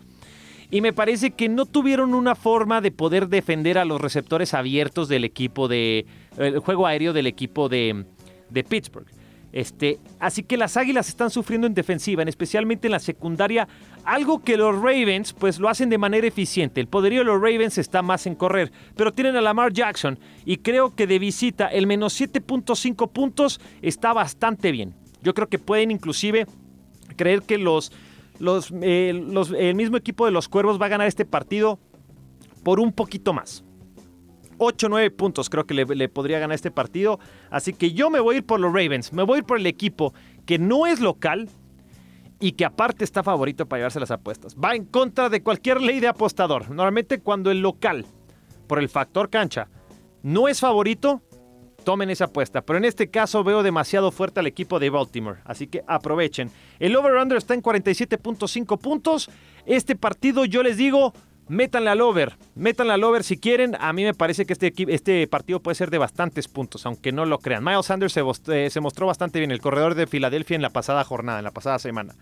Y 0.71 0.81
me 0.81 0.93
parece 0.93 1.31
que 1.31 1.49
no 1.49 1.65
tuvieron 1.65 2.13
una 2.13 2.35
forma 2.35 2.79
de 2.79 2.91
poder 2.91 3.27
defender 3.27 3.79
a 3.79 3.85
los 3.85 3.99
receptores 3.99 4.53
abiertos 4.53 5.07
del 5.07 5.23
equipo 5.23 5.67
de. 5.67 6.05
el 6.37 6.59
juego 6.59 6.85
aéreo 6.85 7.11
del 7.11 7.25
equipo 7.25 7.69
de, 7.69 8.05
de 8.49 8.63
Pittsburgh. 8.63 9.07
Este, 9.51 9.99
así 10.19 10.43
que 10.43 10.57
las 10.57 10.77
Águilas 10.77 11.09
están 11.09 11.29
sufriendo 11.31 11.65
en 11.65 11.73
defensiva, 11.73 12.23
especialmente 12.23 12.87
en 12.87 12.91
la 12.91 12.99
secundaria, 12.99 13.67
algo 14.03 14.43
que 14.43 14.57
los 14.57 14.75
Ravens 14.75 15.33
pues 15.33 15.59
lo 15.59 15.69
hacen 15.69 15.89
de 15.89 15.97
manera 15.97 16.27
eficiente. 16.27 16.81
El 16.81 16.87
poderío 16.87 17.19
de 17.19 17.25
los 17.25 17.41
Ravens 17.41 17.77
está 17.77 18.01
más 18.01 18.27
en 18.27 18.35
correr, 18.35 18.71
pero 18.95 19.11
tienen 19.11 19.35
a 19.35 19.41
Lamar 19.41 19.73
Jackson 19.73 20.19
y 20.45 20.57
creo 20.57 20.95
que 20.95 21.07
de 21.07 21.19
visita 21.19 21.67
el 21.67 21.87
menos 21.87 22.19
7.5 22.19 23.11
puntos 23.11 23.59
está 23.81 24.13
bastante 24.13 24.71
bien. 24.71 24.93
Yo 25.23 25.33
creo 25.33 25.47
que 25.47 25.59
pueden 25.59 25.91
inclusive 25.91 26.45
creer 27.15 27.41
que 27.41 27.57
los, 27.57 27.91
los, 28.39 28.71
eh, 28.81 29.09
el 29.09 29.75
mismo 29.75 29.97
equipo 29.97 30.25
de 30.25 30.31
los 30.31 30.47
Cuervos 30.47 30.79
va 30.79 30.85
a 30.85 30.89
ganar 30.89 31.07
este 31.07 31.25
partido 31.25 31.79
por 32.63 32.79
un 32.79 32.93
poquito 32.93 33.33
más. 33.33 33.63
8 34.59 34.89
9 34.89 35.11
puntos 35.11 35.49
creo 35.49 35.65
que 35.65 35.73
le, 35.73 36.09
podría 36.09 36.39
ganar 36.39 36.55
este 36.55 36.69
partido. 36.71 37.19
Así 37.49 37.73
que 37.73 37.93
yo 37.93 38.09
me 38.09 38.19
voy 38.19 38.35
a 38.35 38.37
ir 38.39 38.45
por 38.45 38.59
los 38.59 38.71
Ravens. 38.71 39.11
Me 39.13 39.23
voy 39.23 39.37
a 39.37 39.39
ir 39.39 39.45
por 39.45 39.57
el 39.57 39.65
equipo 39.65 40.13
que 40.45 40.59
no 40.59 40.85
es 40.85 40.99
local 40.99 41.49
y 42.39 42.53
que 42.53 42.65
aparte 42.65 43.03
está 43.03 43.23
favorito 43.23 43.65
para 43.65 43.79
llevarse 43.79 43.99
las 43.99 44.11
apuestas. 44.11 44.55
Va 44.55 44.75
en 44.75 44.85
contra 44.85 45.29
de 45.29 45.41
cualquier 45.41 45.81
ley 45.81 45.99
de 45.99 46.07
apostador. 46.07 46.69
Normalmente 46.69 47.19
cuando 47.19 47.51
el 47.51 47.61
local, 47.61 48.05
por 48.67 48.79
el 48.79 48.89
factor 48.89 49.29
cancha, 49.29 49.67
no 50.21 50.47
es 50.47 50.59
favorito, 50.59 51.21
tomen 51.83 52.09
esa 52.09 52.25
apuesta. 52.25 52.61
Pero 52.61 52.77
en 52.77 52.85
este 52.85 53.09
caso 53.09 53.43
veo 53.43 53.63
demasiado 53.63 54.11
fuerte 54.11 54.39
al 54.39 54.47
equipo 54.47 54.79
de 54.79 54.89
Baltimore. 54.89 55.39
Así 55.45 55.67
que 55.67 55.83
aprovechen. 55.87 56.51
El 56.79 56.95
over-under 56.95 57.37
está 57.37 57.53
en 57.53 57.63
47.5 57.63 58.77
puntos. 58.77 59.29
Este 59.65 59.95
partido 59.95 60.45
yo 60.45 60.63
les 60.63 60.77
digo 60.77 61.13
métanle 61.49 61.89
al 61.89 61.99
over, 61.99 62.37
métanle 62.55 62.93
al 62.93 63.03
over 63.03 63.23
si 63.23 63.37
quieren. 63.37 63.75
A 63.79 63.91
mí 63.91 64.05
me 64.05 64.13
parece 64.13 64.45
que 64.45 64.53
este, 64.53 64.73
este 64.87 65.27
partido 65.27 65.59
puede 65.59 65.75
ser 65.75 65.89
de 65.89 65.97
bastantes 65.97 66.47
puntos, 66.47 66.85
aunque 66.85 67.11
no 67.11 67.25
lo 67.25 67.39
crean. 67.39 67.63
Miles 67.63 67.87
Sanders 67.87 68.15
eh, 68.15 68.69
se, 68.69 68.79
mostró 68.79 69.07
bastante 69.07 69.39
bien, 69.39 69.51
el 69.51 69.59
corredor 69.59 69.95
de 69.95 70.07
Filadelfia 70.07 70.55
en 70.55 70.61
la 70.61 70.69
pasada 70.69 71.03
jornada, 71.03 71.39
en 71.39 71.45
la 71.45 71.51
pasada 71.51 71.79
semana. 71.79 72.15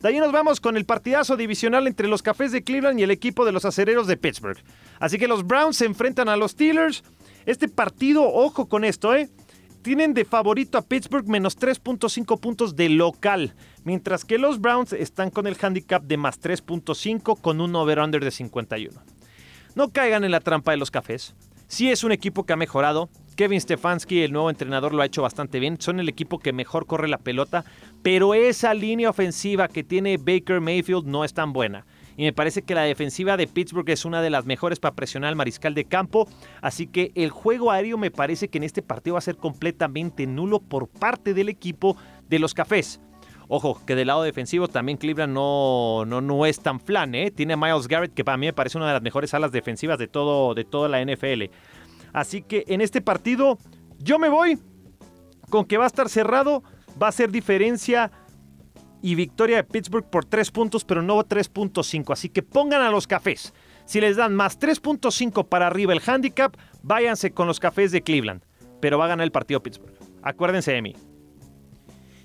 De 0.00 0.08
ahí 0.08 0.18
nos 0.20 0.30
vamos 0.30 0.60
con 0.60 0.76
el 0.76 0.84
partidazo 0.84 1.36
divisional 1.36 1.88
entre 1.88 2.06
los 2.06 2.22
Cafés 2.22 2.52
de 2.52 2.62
Cleveland 2.62 3.00
y 3.00 3.02
el 3.02 3.10
equipo 3.10 3.44
de 3.44 3.50
los 3.50 3.64
Acereros 3.64 4.06
de 4.06 4.16
Pittsburgh. 4.16 4.58
Así 5.00 5.18
que 5.18 5.26
los 5.26 5.44
Browns 5.44 5.76
se 5.76 5.86
enfrentan 5.86 6.28
a 6.28 6.36
los 6.36 6.52
Steelers. 6.52 7.02
Este 7.46 7.68
partido, 7.68 8.22
ojo 8.24 8.68
con 8.68 8.84
esto, 8.84 9.14
¿eh? 9.14 9.28
Tienen 9.88 10.12
de 10.12 10.26
favorito 10.26 10.76
a 10.76 10.82
Pittsburgh 10.82 11.26
menos 11.28 11.58
3.5 11.58 12.38
puntos 12.38 12.76
de 12.76 12.90
local, 12.90 13.54
mientras 13.84 14.26
que 14.26 14.36
los 14.36 14.60
Browns 14.60 14.92
están 14.92 15.30
con 15.30 15.46
el 15.46 15.56
handicap 15.58 16.02
de 16.02 16.18
más 16.18 16.42
3.5 16.42 17.40
con 17.40 17.62
un 17.62 17.74
over-under 17.74 18.22
de 18.22 18.30
51. 18.30 19.00
No 19.74 19.88
caigan 19.88 20.24
en 20.24 20.30
la 20.30 20.40
trampa 20.40 20.72
de 20.72 20.76
los 20.76 20.90
cafés. 20.90 21.34
Sí 21.68 21.90
es 21.90 22.04
un 22.04 22.12
equipo 22.12 22.44
que 22.44 22.52
ha 22.52 22.56
mejorado. 22.56 23.08
Kevin 23.34 23.62
Stefanski, 23.62 24.20
el 24.20 24.32
nuevo 24.32 24.50
entrenador, 24.50 24.92
lo 24.92 25.00
ha 25.00 25.06
hecho 25.06 25.22
bastante 25.22 25.58
bien. 25.58 25.80
Son 25.80 26.00
el 26.00 26.10
equipo 26.10 26.38
que 26.38 26.52
mejor 26.52 26.84
corre 26.84 27.08
la 27.08 27.16
pelota, 27.16 27.64
pero 28.02 28.34
esa 28.34 28.74
línea 28.74 29.08
ofensiva 29.08 29.68
que 29.68 29.84
tiene 29.84 30.18
Baker 30.18 30.60
Mayfield 30.60 31.06
no 31.06 31.24
es 31.24 31.32
tan 31.32 31.54
buena 31.54 31.86
y 32.18 32.24
me 32.24 32.32
parece 32.32 32.62
que 32.62 32.74
la 32.74 32.82
defensiva 32.82 33.36
de 33.36 33.46
Pittsburgh 33.46 33.88
es 33.88 34.04
una 34.04 34.20
de 34.20 34.28
las 34.28 34.44
mejores 34.44 34.80
para 34.80 34.96
presionar 34.96 35.28
al 35.28 35.36
mariscal 35.36 35.72
de 35.74 35.84
campo, 35.84 36.28
así 36.60 36.88
que 36.88 37.12
el 37.14 37.30
juego 37.30 37.70
aéreo 37.70 37.96
me 37.96 38.10
parece 38.10 38.48
que 38.48 38.58
en 38.58 38.64
este 38.64 38.82
partido 38.82 39.14
va 39.14 39.18
a 39.18 39.22
ser 39.22 39.36
completamente 39.36 40.26
nulo 40.26 40.58
por 40.58 40.88
parte 40.88 41.32
del 41.32 41.48
equipo 41.48 41.96
de 42.28 42.40
los 42.40 42.54
Cafés. 42.54 43.00
Ojo, 43.46 43.80
que 43.86 43.94
del 43.94 44.08
lado 44.08 44.24
defensivo 44.24 44.66
también 44.66 44.98
Cleveland 44.98 45.32
no, 45.32 46.04
no, 46.06 46.20
no 46.20 46.44
es 46.44 46.58
tan 46.58 46.80
flan, 46.80 47.14
¿eh? 47.14 47.30
Tiene 47.30 47.54
a 47.54 47.56
Miles 47.56 47.86
Garrett, 47.86 48.12
que 48.12 48.24
para 48.24 48.36
mí 48.36 48.46
me 48.46 48.52
parece 48.52 48.78
una 48.78 48.88
de 48.88 48.94
las 48.94 49.02
mejores 49.02 49.32
alas 49.32 49.52
defensivas 49.52 49.96
de, 49.96 50.08
todo, 50.08 50.54
de 50.54 50.64
toda 50.64 50.88
la 50.88 51.00
NFL. 51.00 51.44
Así 52.12 52.42
que 52.42 52.64
en 52.66 52.80
este 52.80 53.00
partido 53.00 53.58
yo 54.00 54.18
me 54.18 54.28
voy 54.28 54.58
con 55.50 55.64
que 55.64 55.78
va 55.78 55.84
a 55.84 55.86
estar 55.86 56.08
cerrado, 56.08 56.64
va 57.00 57.06
a 57.06 57.12
ser 57.12 57.30
diferencia 57.30 58.10
y 59.02 59.14
victoria 59.14 59.56
de 59.56 59.64
Pittsburgh 59.64 60.08
por 60.08 60.24
3 60.24 60.50
puntos, 60.50 60.84
pero 60.84 61.02
no 61.02 61.16
3.5. 61.16 62.12
Así 62.12 62.28
que 62.28 62.42
pongan 62.42 62.82
a 62.82 62.90
los 62.90 63.06
cafés. 63.06 63.52
Si 63.84 64.00
les 64.00 64.16
dan 64.16 64.34
más 64.34 64.58
3.5 64.58 65.48
para 65.48 65.66
arriba 65.66 65.92
el 65.92 66.02
handicap, 66.04 66.56
váyanse 66.82 67.30
con 67.30 67.46
los 67.46 67.60
cafés 67.60 67.92
de 67.92 68.02
Cleveland. 68.02 68.42
Pero 68.80 68.98
va 68.98 69.06
a 69.06 69.08
ganar 69.08 69.24
el 69.24 69.32
partido 69.32 69.62
Pittsburgh. 69.62 69.94
Acuérdense 70.22 70.72
de 70.72 70.82
mí. 70.82 70.94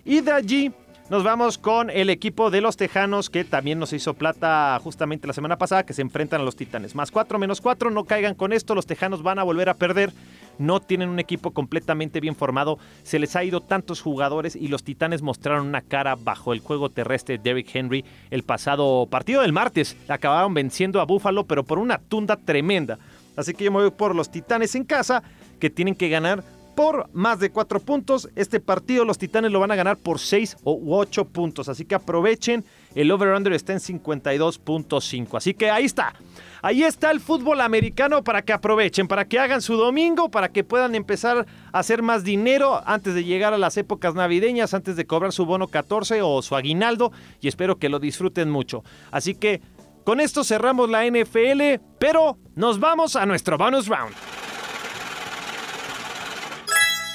Y 0.05 0.21
de 0.21 0.31
allí 0.31 0.71
nos 1.09 1.23
vamos 1.23 1.57
con 1.57 1.89
el 1.89 2.09
equipo 2.09 2.49
de 2.49 2.61
los 2.61 2.77
Tejanos 2.77 3.29
que 3.29 3.43
también 3.43 3.77
nos 3.77 3.93
hizo 3.93 4.13
plata 4.13 4.79
justamente 4.81 5.27
la 5.27 5.33
semana 5.33 5.57
pasada 5.57 5.85
que 5.85 5.93
se 5.93 6.01
enfrentan 6.01 6.41
a 6.41 6.43
los 6.43 6.55
Titanes. 6.55 6.95
Más 6.95 7.11
4 7.11 7.39
menos 7.39 7.61
4, 7.61 7.91
no 7.91 8.05
caigan 8.05 8.35
con 8.35 8.53
esto, 8.53 8.73
los 8.73 8.85
Tejanos 8.85 9.21
van 9.21 9.37
a 9.37 9.43
volver 9.43 9.69
a 9.69 9.73
perder 9.73 10.11
no 10.57 10.79
tienen 10.79 11.09
un 11.09 11.19
equipo 11.19 11.51
completamente 11.51 12.19
bien 12.19 12.35
formado, 12.35 12.77
se 13.03 13.19
les 13.19 13.35
ha 13.35 13.43
ido 13.43 13.61
tantos 13.61 14.01
jugadores 14.01 14.55
y 14.55 14.67
los 14.67 14.83
Titanes 14.83 15.21
mostraron 15.21 15.67
una 15.67 15.81
cara 15.81 16.15
bajo 16.15 16.53
el 16.53 16.59
juego 16.59 16.89
terrestre 16.89 17.37
de 17.37 17.43
Derrick 17.43 17.75
Henry 17.75 18.05
el 18.31 18.43
pasado 18.43 19.07
partido 19.09 19.41
del 19.41 19.53
martes. 19.53 19.97
Acabaron 20.07 20.53
venciendo 20.53 21.01
a 21.01 21.05
Buffalo, 21.05 21.45
pero 21.45 21.63
por 21.63 21.79
una 21.79 21.97
tunda 21.97 22.37
tremenda. 22.37 22.99
Así 23.35 23.53
que 23.53 23.63
yo 23.63 23.71
me 23.71 23.81
voy 23.81 23.91
por 23.91 24.15
los 24.15 24.29
Titanes 24.29 24.75
en 24.75 24.83
casa, 24.83 25.23
que 25.59 25.69
tienen 25.69 25.95
que 25.95 26.09
ganar 26.09 26.43
por 26.75 27.09
más 27.13 27.39
de 27.39 27.51
4 27.51 27.79
puntos. 27.79 28.29
Este 28.35 28.59
partido 28.59 29.05
los 29.05 29.17
Titanes 29.17 29.51
lo 29.51 29.59
van 29.59 29.71
a 29.71 29.75
ganar 29.75 29.97
por 29.97 30.19
6 30.19 30.57
o 30.63 30.79
8 30.97 31.25
puntos. 31.25 31.69
Así 31.69 31.85
que 31.85 31.95
aprovechen. 31.95 32.65
El 32.95 33.11
over-under 33.11 33.53
está 33.53 33.73
en 33.73 33.79
52.5. 33.79 35.37
Así 35.37 35.53
que 35.53 35.71
ahí 35.71 35.85
está. 35.85 36.13
Ahí 36.61 36.83
está 36.83 37.11
el 37.11 37.19
fútbol 37.19 37.59
americano 37.61 38.23
para 38.23 38.41
que 38.41 38.53
aprovechen, 38.53 39.07
para 39.07 39.25
que 39.25 39.39
hagan 39.39 39.61
su 39.61 39.75
domingo, 39.75 40.29
para 40.29 40.49
que 40.49 40.63
puedan 40.63 40.95
empezar 40.95 41.45
a 41.71 41.79
hacer 41.79 42.01
más 42.01 42.23
dinero 42.23 42.81
antes 42.85 43.15
de 43.15 43.23
llegar 43.23 43.53
a 43.53 43.57
las 43.57 43.75
épocas 43.77 44.15
navideñas, 44.15 44.73
antes 44.73 44.95
de 44.95 45.05
cobrar 45.05 45.33
su 45.33 45.45
bono 45.45 45.67
14 45.67 46.21
o 46.21 46.41
su 46.41 46.55
aguinaldo. 46.55 47.11
Y 47.41 47.47
espero 47.47 47.77
que 47.77 47.89
lo 47.89 47.99
disfruten 47.99 48.49
mucho. 48.49 48.83
Así 49.11 49.35
que 49.35 49.61
con 50.05 50.19
esto 50.19 50.43
cerramos 50.43 50.89
la 50.89 51.05
NFL, 51.05 51.81
pero 51.99 52.37
nos 52.55 52.79
vamos 52.79 53.15
a 53.15 53.25
nuestro 53.25 53.57
bonus 53.57 53.87
round. 53.87 54.13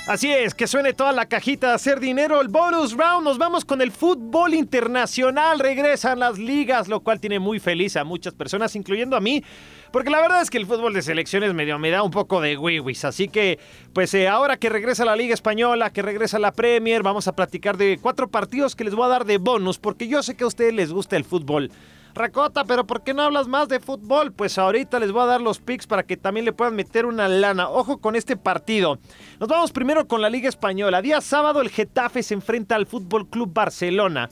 Así 0.08 0.32
es, 0.32 0.54
que 0.54 0.66
suene 0.66 0.94
toda 0.94 1.12
la 1.12 1.26
cajita 1.26 1.68
de 1.68 1.74
hacer 1.74 2.00
dinero. 2.00 2.40
El 2.40 2.48
bonus 2.48 2.96
round, 2.96 3.24
nos 3.24 3.36
vamos 3.36 3.66
con 3.66 3.82
el 3.82 3.92
fútbol 3.92 4.54
internacional. 4.54 5.58
Regresan 5.58 6.18
las 6.18 6.38
ligas, 6.38 6.88
lo 6.88 7.00
cual 7.00 7.20
tiene 7.20 7.38
muy 7.38 7.60
feliz 7.60 7.94
a 7.94 8.04
muchas 8.04 8.32
personas, 8.32 8.74
incluyendo 8.74 9.16
a 9.16 9.20
mí. 9.20 9.44
Porque 9.92 10.08
la 10.08 10.22
verdad 10.22 10.40
es 10.40 10.48
que 10.48 10.56
el 10.56 10.64
fútbol 10.64 10.94
de 10.94 11.02
selecciones 11.02 11.52
medio 11.52 11.78
me 11.78 11.90
da 11.90 12.02
un 12.02 12.10
poco 12.10 12.40
de 12.40 12.56
wiwis. 12.56 13.04
Así 13.04 13.28
que, 13.28 13.58
pues 13.92 14.14
eh, 14.14 14.28
ahora 14.28 14.56
que 14.56 14.70
regresa 14.70 15.04
la 15.04 15.14
Liga 15.14 15.34
Española, 15.34 15.90
que 15.90 16.00
regresa 16.00 16.38
la 16.38 16.52
Premier, 16.52 17.02
vamos 17.02 17.28
a 17.28 17.36
platicar 17.36 17.76
de 17.76 17.98
cuatro 18.00 18.28
partidos 18.28 18.74
que 18.74 18.84
les 18.84 18.94
voy 18.94 19.04
a 19.04 19.08
dar 19.08 19.26
de 19.26 19.36
bonus. 19.36 19.76
Porque 19.78 20.08
yo 20.08 20.22
sé 20.22 20.36
que 20.36 20.44
a 20.44 20.46
ustedes 20.46 20.72
les 20.72 20.90
gusta 20.90 21.18
el 21.18 21.24
fútbol. 21.24 21.70
Racota, 22.18 22.64
pero 22.64 22.86
¿por 22.86 23.02
qué 23.02 23.14
no 23.14 23.22
hablas 23.22 23.48
más 23.48 23.68
de 23.68 23.80
fútbol? 23.80 24.32
Pues 24.32 24.58
ahorita 24.58 24.98
les 24.98 25.12
voy 25.12 25.22
a 25.22 25.26
dar 25.26 25.40
los 25.40 25.60
picks 25.60 25.86
para 25.86 26.02
que 26.02 26.16
también 26.16 26.44
le 26.44 26.52
puedan 26.52 26.76
meter 26.76 27.06
una 27.06 27.28
lana. 27.28 27.68
Ojo 27.68 27.98
con 27.98 28.16
este 28.16 28.36
partido. 28.36 28.98
Nos 29.40 29.48
vamos 29.48 29.72
primero 29.72 30.06
con 30.06 30.20
la 30.20 30.28
Liga 30.28 30.48
Española. 30.48 31.00
Día 31.00 31.20
sábado 31.20 31.60
el 31.60 31.70
Getafe 31.70 32.22
se 32.22 32.34
enfrenta 32.34 32.74
al 32.74 32.86
Fútbol 32.86 33.28
Club 33.28 33.52
Barcelona. 33.54 34.28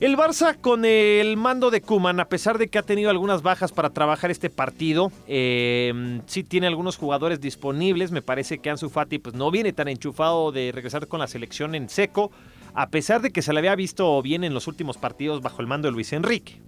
El 0.00 0.16
Barça 0.16 0.58
con 0.58 0.86
el 0.86 1.36
mando 1.36 1.70
de 1.70 1.82
Kuman, 1.82 2.20
a 2.20 2.28
pesar 2.30 2.56
de 2.56 2.68
que 2.68 2.78
ha 2.78 2.82
tenido 2.82 3.10
algunas 3.10 3.42
bajas 3.42 3.70
para 3.70 3.90
trabajar 3.90 4.30
este 4.30 4.48
partido, 4.48 5.12
eh, 5.28 6.22
sí 6.24 6.42
tiene 6.42 6.66
algunos 6.66 6.96
jugadores 6.96 7.38
disponibles. 7.38 8.10
Me 8.10 8.22
parece 8.22 8.60
que 8.60 8.70
Ansu 8.70 8.88
Fati 8.88 9.18
pues, 9.18 9.34
no 9.34 9.50
viene 9.50 9.74
tan 9.74 9.88
enchufado 9.88 10.52
de 10.52 10.72
regresar 10.72 11.06
con 11.06 11.20
la 11.20 11.26
selección 11.26 11.74
en 11.74 11.90
seco, 11.90 12.30
a 12.72 12.88
pesar 12.88 13.20
de 13.20 13.30
que 13.30 13.42
se 13.42 13.52
le 13.52 13.58
había 13.58 13.74
visto 13.74 14.22
bien 14.22 14.42
en 14.42 14.54
los 14.54 14.68
últimos 14.68 14.96
partidos 14.96 15.42
bajo 15.42 15.60
el 15.60 15.68
mando 15.68 15.88
de 15.88 15.92
Luis 15.92 16.14
Enrique. 16.14 16.62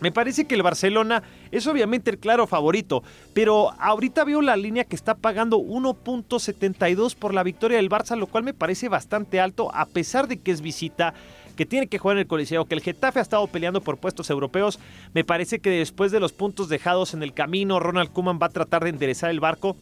Me 0.00 0.12
parece 0.12 0.44
que 0.44 0.54
el 0.54 0.62
Barcelona 0.62 1.22
es 1.50 1.66
obviamente 1.66 2.10
el 2.10 2.18
claro 2.18 2.46
favorito, 2.46 3.02
pero 3.32 3.72
ahorita 3.78 4.24
veo 4.24 4.42
la 4.42 4.56
línea 4.56 4.84
que 4.84 4.96
está 4.96 5.14
pagando 5.14 5.58
1.72 5.58 7.14
por 7.14 7.32
la 7.32 7.42
victoria 7.42 7.78
del 7.78 7.88
Barça, 7.88 8.16
lo 8.16 8.26
cual 8.26 8.44
me 8.44 8.54
parece 8.54 8.88
bastante 8.88 9.40
alto, 9.40 9.74
a 9.74 9.86
pesar 9.86 10.28
de 10.28 10.38
que 10.38 10.50
es 10.50 10.60
visita 10.60 11.14
que 11.54 11.66
tiene 11.66 11.86
que 11.86 11.98
jugar 11.98 12.16
en 12.16 12.22
el 12.22 12.26
Coliseo, 12.26 12.64
que 12.64 12.74
el 12.74 12.80
Getafe 12.80 13.20
ha 13.20 13.22
estado 13.22 13.46
peleando 13.46 13.80
por 13.80 13.98
puestos 13.98 14.28
europeos. 14.30 14.78
Me 15.12 15.24
parece 15.24 15.60
que 15.60 15.70
después 15.70 16.12
de 16.12 16.20
los 16.20 16.32
puntos 16.32 16.68
dejados 16.68 17.14
en 17.14 17.22
el 17.22 17.32
camino, 17.32 17.80
Ronald 17.80 18.12
Koeman 18.12 18.38
va 18.42 18.46
a 18.46 18.50
tratar 18.50 18.84
de 18.84 18.90
enderezar 18.90 19.30
el 19.30 19.40
barco. 19.40 19.76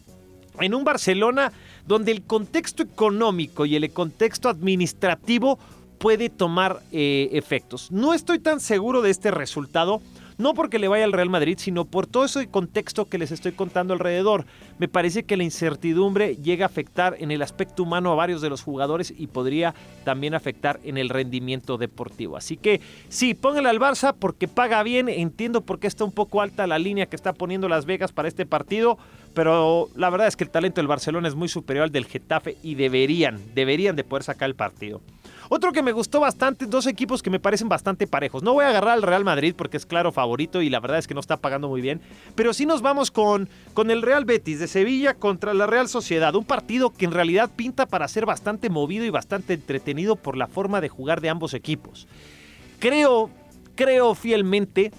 En 0.60 0.74
un 0.74 0.84
Barcelona 0.84 1.50
donde 1.86 2.12
el 2.12 2.22
contexto 2.22 2.82
económico 2.82 3.64
y 3.64 3.74
el 3.74 3.90
contexto 3.90 4.50
administrativo 4.50 5.58
puede 6.02 6.28
tomar 6.30 6.80
eh, 6.90 7.30
efectos. 7.32 7.92
No 7.92 8.12
estoy 8.12 8.40
tan 8.40 8.58
seguro 8.58 9.02
de 9.02 9.10
este 9.10 9.30
resultado 9.30 10.02
No 10.38 10.54
porque 10.54 10.80
le 10.80 10.88
vaya 10.88 11.04
al 11.04 11.12
Real 11.12 11.28
Madrid, 11.28 11.56
sino 11.60 11.84
por 11.84 12.06
todo 12.08 12.24
ese 12.24 12.48
contexto 12.48 13.04
que 13.04 13.18
les 13.18 13.30
estoy 13.30 13.52
contando 13.52 13.92
alrededor. 13.92 14.46
Me 14.78 14.88
parece 14.88 15.22
que 15.22 15.36
la 15.36 15.44
incertidumbre 15.44 16.36
llega 16.36 16.64
a 16.64 16.66
afectar 16.66 17.14
en 17.20 17.30
el 17.30 17.42
aspecto 17.42 17.84
humano 17.84 18.10
a 18.10 18.16
varios 18.16 18.40
de 18.40 18.48
los 18.48 18.62
jugadores 18.62 19.14
y 19.16 19.28
podría 19.28 19.74
también 20.04 20.34
afectar 20.34 20.80
en 20.82 20.96
el 20.98 21.10
rendimiento 21.10 21.78
deportivo. 21.78 22.36
Así 22.36 22.56
que 22.56 22.80
sí, 23.08 23.34
póngale 23.34 23.68
al 23.68 23.78
Barça 23.78 24.14
porque 24.18 24.48
paga 24.48 24.82
bien. 24.82 25.08
Entiendo 25.08 25.60
por 25.60 25.78
qué 25.78 25.86
está 25.86 26.04
un 26.04 26.12
poco 26.12 26.40
alta 26.40 26.66
la 26.66 26.78
línea 26.78 27.06
que 27.06 27.14
está 27.14 27.34
poniendo 27.34 27.68
Las 27.68 27.86
Vegas 27.86 28.10
para 28.10 28.26
este 28.26 28.46
partido 28.46 28.98
pero 29.34 29.88
la 29.96 30.10
verdad 30.10 30.26
es 30.26 30.36
que 30.36 30.44
el 30.44 30.50
talento 30.50 30.80
del 30.80 30.88
Barcelona 30.88 31.26
es 31.26 31.34
muy 31.34 31.48
superior 31.48 31.84
al 31.84 31.90
del 31.90 32.04
Getafe 32.04 32.58
y 32.62 32.74
deberían, 32.74 33.40
deberían 33.54 33.96
de 33.96 34.04
poder 34.04 34.24
sacar 34.24 34.48
el 34.48 34.54
partido. 34.54 35.00
Otro 35.54 35.70
que 35.70 35.82
me 35.82 35.92
gustó 35.92 36.18
bastante, 36.18 36.64
dos 36.64 36.86
equipos 36.86 37.22
que 37.22 37.28
me 37.28 37.38
parecen 37.38 37.68
bastante 37.68 38.06
parejos. 38.06 38.42
No 38.42 38.54
voy 38.54 38.64
a 38.64 38.70
agarrar 38.70 38.94
al 38.94 39.02
Real 39.02 39.22
Madrid 39.22 39.54
porque 39.54 39.76
es 39.76 39.84
claro 39.84 40.10
favorito 40.10 40.62
y 40.62 40.70
la 40.70 40.80
verdad 40.80 40.98
es 40.98 41.06
que 41.06 41.12
no 41.12 41.20
está 41.20 41.36
pagando 41.36 41.68
muy 41.68 41.82
bien. 41.82 42.00
Pero 42.34 42.54
sí 42.54 42.64
nos 42.64 42.80
vamos 42.80 43.10
con, 43.10 43.50
con 43.74 43.90
el 43.90 44.00
Real 44.00 44.24
Betis 44.24 44.60
de 44.60 44.66
Sevilla 44.66 45.12
contra 45.12 45.52
la 45.52 45.66
Real 45.66 45.90
Sociedad. 45.90 46.34
Un 46.36 46.46
partido 46.46 46.88
que 46.88 47.04
en 47.04 47.10
realidad 47.10 47.50
pinta 47.54 47.84
para 47.84 48.08
ser 48.08 48.24
bastante 48.24 48.70
movido 48.70 49.04
y 49.04 49.10
bastante 49.10 49.52
entretenido 49.52 50.16
por 50.16 50.38
la 50.38 50.46
forma 50.46 50.80
de 50.80 50.88
jugar 50.88 51.20
de 51.20 51.28
ambos 51.28 51.52
equipos. 51.52 52.08
Creo, 52.78 53.28
creo 53.74 54.14
fielmente 54.14 54.90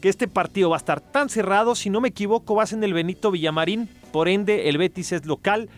que 0.00 0.08
este 0.08 0.26
partido 0.26 0.70
va 0.70 0.76
a 0.76 0.78
estar 0.78 1.00
tan 1.00 1.28
cerrado, 1.28 1.76
si 1.76 1.88
no 1.88 2.00
me 2.00 2.08
equivoco, 2.08 2.56
vas 2.56 2.72
en 2.72 2.82
el 2.82 2.94
Benito 2.94 3.30
Villamarín, 3.30 3.88
por 4.10 4.26
ende 4.26 4.68
el 4.68 4.76
Betis 4.76 5.12
es 5.12 5.24
local. 5.24 5.68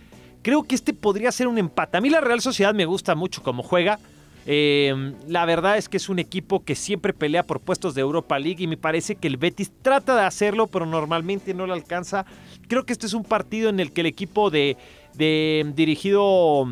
Creo 0.47 0.63
que 0.63 0.77
este 0.77 0.95
podría 0.95 1.33
ser 1.33 1.49
un 1.49 1.59
empate. 1.59 1.97
A 1.99 2.01
mí 2.01 2.09
la 2.09 2.21
Real 2.21 2.41
Sociedad 2.41 2.73
me 2.73 2.85
gusta 2.85 3.17
mucho 3.17 3.43
cómo 3.43 3.65
juega. 3.65 3.99
Em, 4.47 5.17
la 5.27 5.45
verdad 5.45 5.77
es 5.77 5.89
que 5.89 5.97
es 5.97 6.09
un 6.09 6.21
equipo 6.21 6.65
que 6.65 6.77
siempre 6.77 7.13
pelea 7.13 7.43
por 7.43 7.59
puestos 7.59 7.97
de 7.97 8.03
Europa 8.03 8.39
League 8.39 8.63
y 8.63 8.69
me 8.69 8.77
parece 8.77 9.17
que 9.17 9.27
el 9.27 9.39
Betis 9.39 9.73
trata 9.83 10.15
de 10.15 10.23
hacerlo, 10.23 10.69
pero 10.69 10.87
normalmente 10.87 11.53
no 11.53 11.67
lo 11.67 11.75
alcanza. 11.75 12.27
Creo 12.69 12.87
que 12.87 12.93
este 12.93 13.07
es 13.07 13.15
un 13.15 13.25
partido 13.25 13.71
en 13.71 13.81
el 13.81 13.91
que 13.91 14.03
el 14.03 14.07
equipo 14.07 14.49
de, 14.49 14.77
de 15.15 15.69
dirigido, 15.75 16.65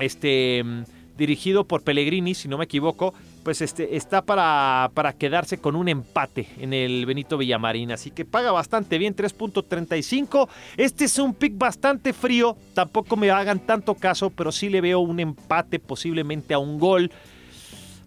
este, 0.00 0.64
dirigido 1.16 1.62
por 1.62 1.84
Pellegrini, 1.84 2.34
si 2.34 2.48
no 2.48 2.58
me 2.58 2.64
equivoco, 2.64 3.14
pues 3.42 3.62
este, 3.62 3.96
está 3.96 4.22
para, 4.22 4.90
para 4.94 5.12
quedarse 5.12 5.58
con 5.58 5.76
un 5.76 5.88
empate 5.88 6.48
en 6.58 6.72
el 6.72 7.06
Benito 7.06 7.38
Villamarín. 7.38 7.92
Así 7.92 8.10
que 8.10 8.24
paga 8.24 8.52
bastante 8.52 8.98
bien, 8.98 9.16
3.35. 9.16 10.48
Este 10.76 11.06
es 11.06 11.18
un 11.18 11.34
pick 11.34 11.56
bastante 11.56 12.12
frío. 12.12 12.56
Tampoco 12.74 13.16
me 13.16 13.30
hagan 13.30 13.60
tanto 13.60 13.94
caso, 13.94 14.30
pero 14.30 14.52
sí 14.52 14.68
le 14.68 14.80
veo 14.80 15.00
un 15.00 15.20
empate, 15.20 15.78
posiblemente 15.78 16.54
a 16.54 16.58
un 16.58 16.78
gol. 16.78 17.10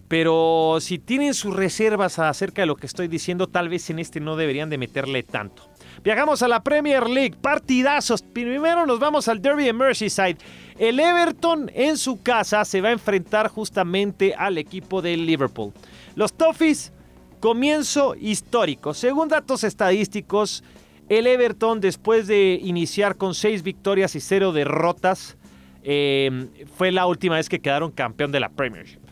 Pero 0.08 0.78
si 0.80 0.98
tienen 0.98 1.34
sus 1.34 1.54
reservas 1.54 2.18
acerca 2.18 2.62
de 2.62 2.66
lo 2.66 2.76
que 2.76 2.86
estoy 2.86 3.08
diciendo, 3.08 3.48
tal 3.48 3.68
vez 3.68 3.90
en 3.90 3.98
este 3.98 4.20
no 4.20 4.36
deberían 4.36 4.70
de 4.70 4.78
meterle 4.78 5.22
tanto. 5.22 5.73
Viajamos 6.02 6.42
a 6.42 6.48
la 6.48 6.62
Premier 6.62 7.08
League, 7.08 7.36
partidazos. 7.40 8.22
Primero 8.22 8.86
nos 8.86 8.98
vamos 8.98 9.28
al 9.28 9.40
Derby 9.40 9.64
de 9.64 9.72
Merseyside. 9.72 10.38
El 10.78 10.98
Everton 10.98 11.70
en 11.74 11.96
su 11.96 12.20
casa 12.22 12.64
se 12.64 12.80
va 12.80 12.88
a 12.88 12.92
enfrentar 12.92 13.48
justamente 13.48 14.34
al 14.36 14.58
equipo 14.58 15.00
del 15.00 15.24
Liverpool. 15.24 15.72
Los 16.16 16.32
Toffees, 16.32 16.92
comienzo 17.40 18.14
histórico. 18.16 18.94
Según 18.94 19.28
datos 19.28 19.64
estadísticos, 19.64 20.64
el 21.08 21.26
Everton 21.26 21.80
después 21.80 22.26
de 22.26 22.58
iniciar 22.62 23.16
con 23.16 23.34
6 23.34 23.62
victorias 23.62 24.16
y 24.16 24.20
0 24.20 24.52
derrotas, 24.52 25.36
eh, 25.82 26.48
fue 26.76 26.90
la 26.90 27.06
última 27.06 27.36
vez 27.36 27.48
que 27.48 27.60
quedaron 27.60 27.92
campeón 27.92 28.32
de 28.32 28.40
la 28.40 28.48
Premiership. 28.48 29.03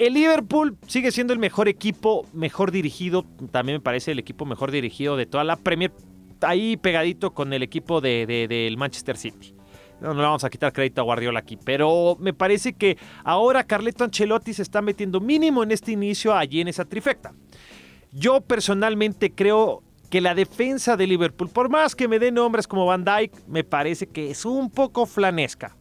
El 0.00 0.14
Liverpool 0.14 0.78
sigue 0.86 1.12
siendo 1.12 1.34
el 1.34 1.38
mejor 1.38 1.68
equipo, 1.68 2.26
mejor 2.32 2.70
dirigido, 2.70 3.26
también 3.50 3.76
me 3.76 3.80
parece 3.82 4.12
el 4.12 4.18
equipo 4.18 4.46
mejor 4.46 4.70
dirigido 4.70 5.14
de 5.14 5.26
toda 5.26 5.44
la 5.44 5.56
Premier, 5.56 5.92
ahí 6.40 6.78
pegadito 6.78 7.34
con 7.34 7.52
el 7.52 7.62
equipo 7.62 8.00
del 8.00 8.26
de, 8.26 8.74
Manchester 8.78 9.18
City. 9.18 9.54
No, 10.00 10.14
no 10.14 10.22
le 10.22 10.22
vamos 10.22 10.42
a 10.42 10.48
quitar 10.48 10.72
crédito 10.72 11.02
a 11.02 11.04
Guardiola 11.04 11.40
aquí, 11.40 11.58
pero 11.62 12.16
me 12.18 12.32
parece 12.32 12.72
que 12.72 12.96
ahora 13.24 13.64
Carleto 13.64 14.02
Ancelotti 14.04 14.54
se 14.54 14.62
está 14.62 14.80
metiendo 14.80 15.20
mínimo 15.20 15.62
en 15.62 15.70
este 15.70 15.92
inicio 15.92 16.34
allí 16.34 16.62
en 16.62 16.68
esa 16.68 16.86
trifecta. 16.86 17.34
Yo 18.10 18.40
personalmente 18.40 19.32
creo 19.32 19.82
que 20.08 20.22
la 20.22 20.34
defensa 20.34 20.96
de 20.96 21.06
Liverpool, 21.08 21.50
por 21.50 21.68
más 21.68 21.94
que 21.94 22.08
me 22.08 22.18
dé 22.18 22.32
nombres 22.32 22.66
como 22.66 22.86
Van 22.86 23.04
Dyke, 23.04 23.36
me 23.48 23.64
parece 23.64 24.06
que 24.06 24.30
es 24.30 24.46
un 24.46 24.70
poco 24.70 25.04
flanesca. 25.04 25.76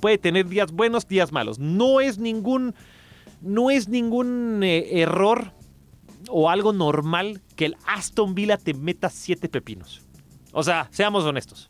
Puede 0.00 0.18
tener 0.18 0.48
días 0.48 0.72
buenos, 0.72 1.06
días 1.06 1.30
malos. 1.30 1.60
No 1.60 2.00
es 2.00 2.18
ningún, 2.18 2.74
no 3.40 3.70
es 3.70 3.88
ningún 3.88 4.62
eh, 4.62 5.00
error 5.00 5.52
o 6.30 6.50
algo 6.50 6.72
normal 6.72 7.42
que 7.56 7.66
el 7.66 7.76
Aston 7.86 8.34
Villa 8.34 8.56
te 8.56 8.74
meta 8.74 9.08
siete 9.10 9.48
pepinos. 9.48 10.02
O 10.52 10.62
sea, 10.62 10.88
seamos 10.90 11.24
honestos 11.24 11.68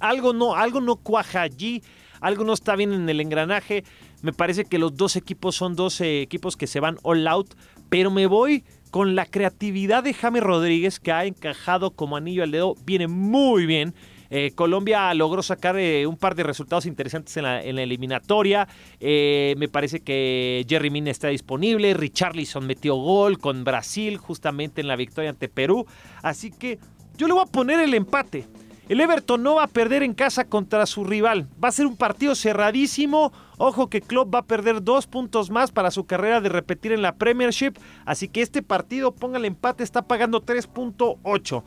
algo 0.00 0.32
no, 0.32 0.56
algo 0.56 0.80
no 0.80 0.96
cuaja 0.96 1.42
allí, 1.42 1.82
algo 2.20 2.44
no 2.44 2.54
está 2.54 2.74
bien 2.74 2.92
en 2.92 3.08
el 3.08 3.20
engranaje. 3.20 3.84
Me 4.22 4.32
parece 4.32 4.64
que 4.64 4.78
los 4.78 4.96
dos 4.96 5.16
equipos 5.16 5.54
son 5.54 5.76
dos 5.76 6.00
eh, 6.00 6.22
equipos 6.22 6.56
que 6.56 6.66
se 6.66 6.80
van 6.80 6.98
all 7.02 7.26
out, 7.28 7.54
pero 7.88 8.10
me 8.10 8.26
voy 8.26 8.64
con 8.90 9.14
la 9.14 9.26
creatividad 9.26 10.02
de 10.02 10.14
James 10.14 10.42
Rodríguez 10.42 10.98
que 10.98 11.12
ha 11.12 11.24
encajado 11.24 11.92
como 11.92 12.16
anillo 12.16 12.42
al 12.42 12.50
dedo, 12.50 12.74
viene 12.84 13.06
muy 13.06 13.66
bien. 13.66 13.94
Eh, 14.30 14.52
Colombia 14.54 15.12
logró 15.14 15.42
sacar 15.42 15.76
eh, 15.78 16.06
un 16.06 16.16
par 16.16 16.34
de 16.34 16.44
resultados 16.44 16.86
interesantes 16.86 17.36
en 17.36 17.42
la, 17.42 17.60
eliminatoria. 17.60 18.68
me 19.00 19.68
parece 19.68 20.00
que 20.00 20.64
Jerry 20.68 20.90
Mina 20.90 21.10
está 21.10 21.28
disponible. 21.28 21.94
Richarlison 21.94 22.66
metió 22.66 22.94
gol 22.96 23.38
con 23.38 23.64
Brasil 23.64 24.16
justamente 24.16 24.80
en 24.80 24.88
la 24.88 24.96
victoria 24.96 25.30
ante 25.30 25.48
Perú. 25.48 25.86
Así 26.22 26.50
que 26.50 26.78
yo 27.16 27.26
le 27.26 27.34
voy 27.34 27.42
a 27.42 27.52
poner 27.52 27.80
el 27.80 27.94
empate. 27.94 28.46
El 28.90 29.00
Everton 29.00 29.40
no 29.40 29.54
va 29.54 29.62
a 29.62 29.68
perder 29.68 30.02
en 30.02 30.14
casa 30.14 30.46
contra 30.46 30.84
su 30.84 31.04
rival. 31.04 31.46
Va 31.62 31.68
a 31.68 31.72
ser 31.72 31.86
un 31.86 31.96
partido 31.96 32.34
cerradísimo. 32.34 33.32
Ojo 33.56 33.88
que 33.88 34.00
Klopp 34.00 34.34
va 34.34 34.40
a 34.40 34.46
perder 34.46 34.82
dos 34.82 35.06
puntos 35.06 35.48
más 35.48 35.70
para 35.70 35.92
su 35.92 36.06
carrera 36.06 36.40
de 36.40 36.48
repetir 36.48 36.90
en 36.90 37.00
la 37.00 37.14
Premiership. 37.14 37.74
Así 38.04 38.26
que 38.26 38.42
este 38.42 38.64
partido, 38.64 39.12
ponga 39.12 39.38
el 39.38 39.44
empate, 39.44 39.84
está 39.84 40.02
pagando 40.02 40.42
3.8. 40.42 41.62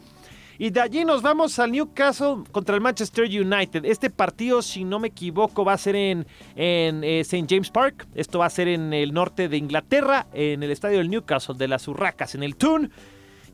Y 0.58 0.70
de 0.70 0.82
allí 0.82 1.04
nos 1.04 1.22
vamos 1.22 1.58
al 1.60 1.72
Newcastle 1.72 2.44
contra 2.52 2.76
el 2.76 2.82
Manchester 2.82 3.26
United. 3.26 3.86
Este 3.86 4.10
partido, 4.10 4.62
si 4.62 4.84
no 4.84 5.00
me 5.00 5.08
equivoco, 5.08 5.66
va 5.66 5.74
a 5.74 5.78
ser 5.78 5.96
en, 5.96 6.28
en 6.56 7.04
eh, 7.04 7.22
St. 7.22 7.46
James 7.50 7.72
Park. 7.72 8.08
Esto 8.14 8.40
va 8.40 8.46
a 8.46 8.50
ser 8.50 8.68
en 8.68 8.94
el 8.94 9.14
norte 9.14 9.50
de 9.50 9.58
Inglaterra, 9.58 10.28
en 10.34 10.62
el 10.62 10.72
estadio 10.72 11.00
del 11.00 11.10
Newcastle 11.10 11.56
de 11.58 11.68
las 11.68 11.88
Urracas, 11.88 12.36
en 12.36 12.44
el 12.44 12.56
Toon. 12.56 12.92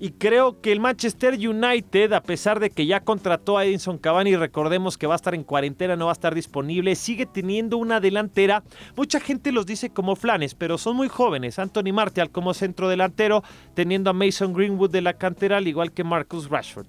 Y 0.02 0.12
creo 0.12 0.62
que 0.62 0.72
el 0.72 0.80
Manchester 0.80 1.34
United, 1.34 2.14
a 2.14 2.24
pesar 2.24 2.62
de 2.62 2.70
que 2.70 2.86
ya 2.86 3.02
contrató 3.02 3.58
a 3.58 3.66
Edinson 3.66 3.98
Cavani, 3.98 4.38
recordemos 4.38 4.98
que 4.98 5.08
va 5.08 5.16
a 5.16 5.18
estar 5.18 5.36
en 5.36 5.44
cuarentena, 5.44 5.98
no 5.98 6.06
va 6.06 6.12
a 6.12 6.14
estar 6.14 6.34
disponible, 6.34 6.96
sigue 6.96 7.26
teniendo 7.26 7.76
una 7.78 8.00
delantera. 8.00 8.64
Mucha 8.96 9.20
gente 9.20 9.52
los 9.52 9.66
dice 9.66 9.90
como 9.90 10.16
flanes, 10.16 10.56
pero 10.56 10.78
son 10.78 10.96
muy 10.96 11.10
jóvenes. 11.10 11.60
Anthony 11.60 11.92
Martial 11.92 12.32
como 12.32 12.54
centro 12.54 12.88
delantero, 12.88 13.44
teniendo 13.74 14.10
a 14.10 14.14
Mason 14.14 14.54
Greenwood 14.54 14.90
de 14.90 15.02
la 15.02 15.16
cantera, 15.16 15.58
al 15.58 15.68
igual 15.68 15.92
que 15.92 16.06
Marcus 16.06 16.50
Rashford. 16.50 16.88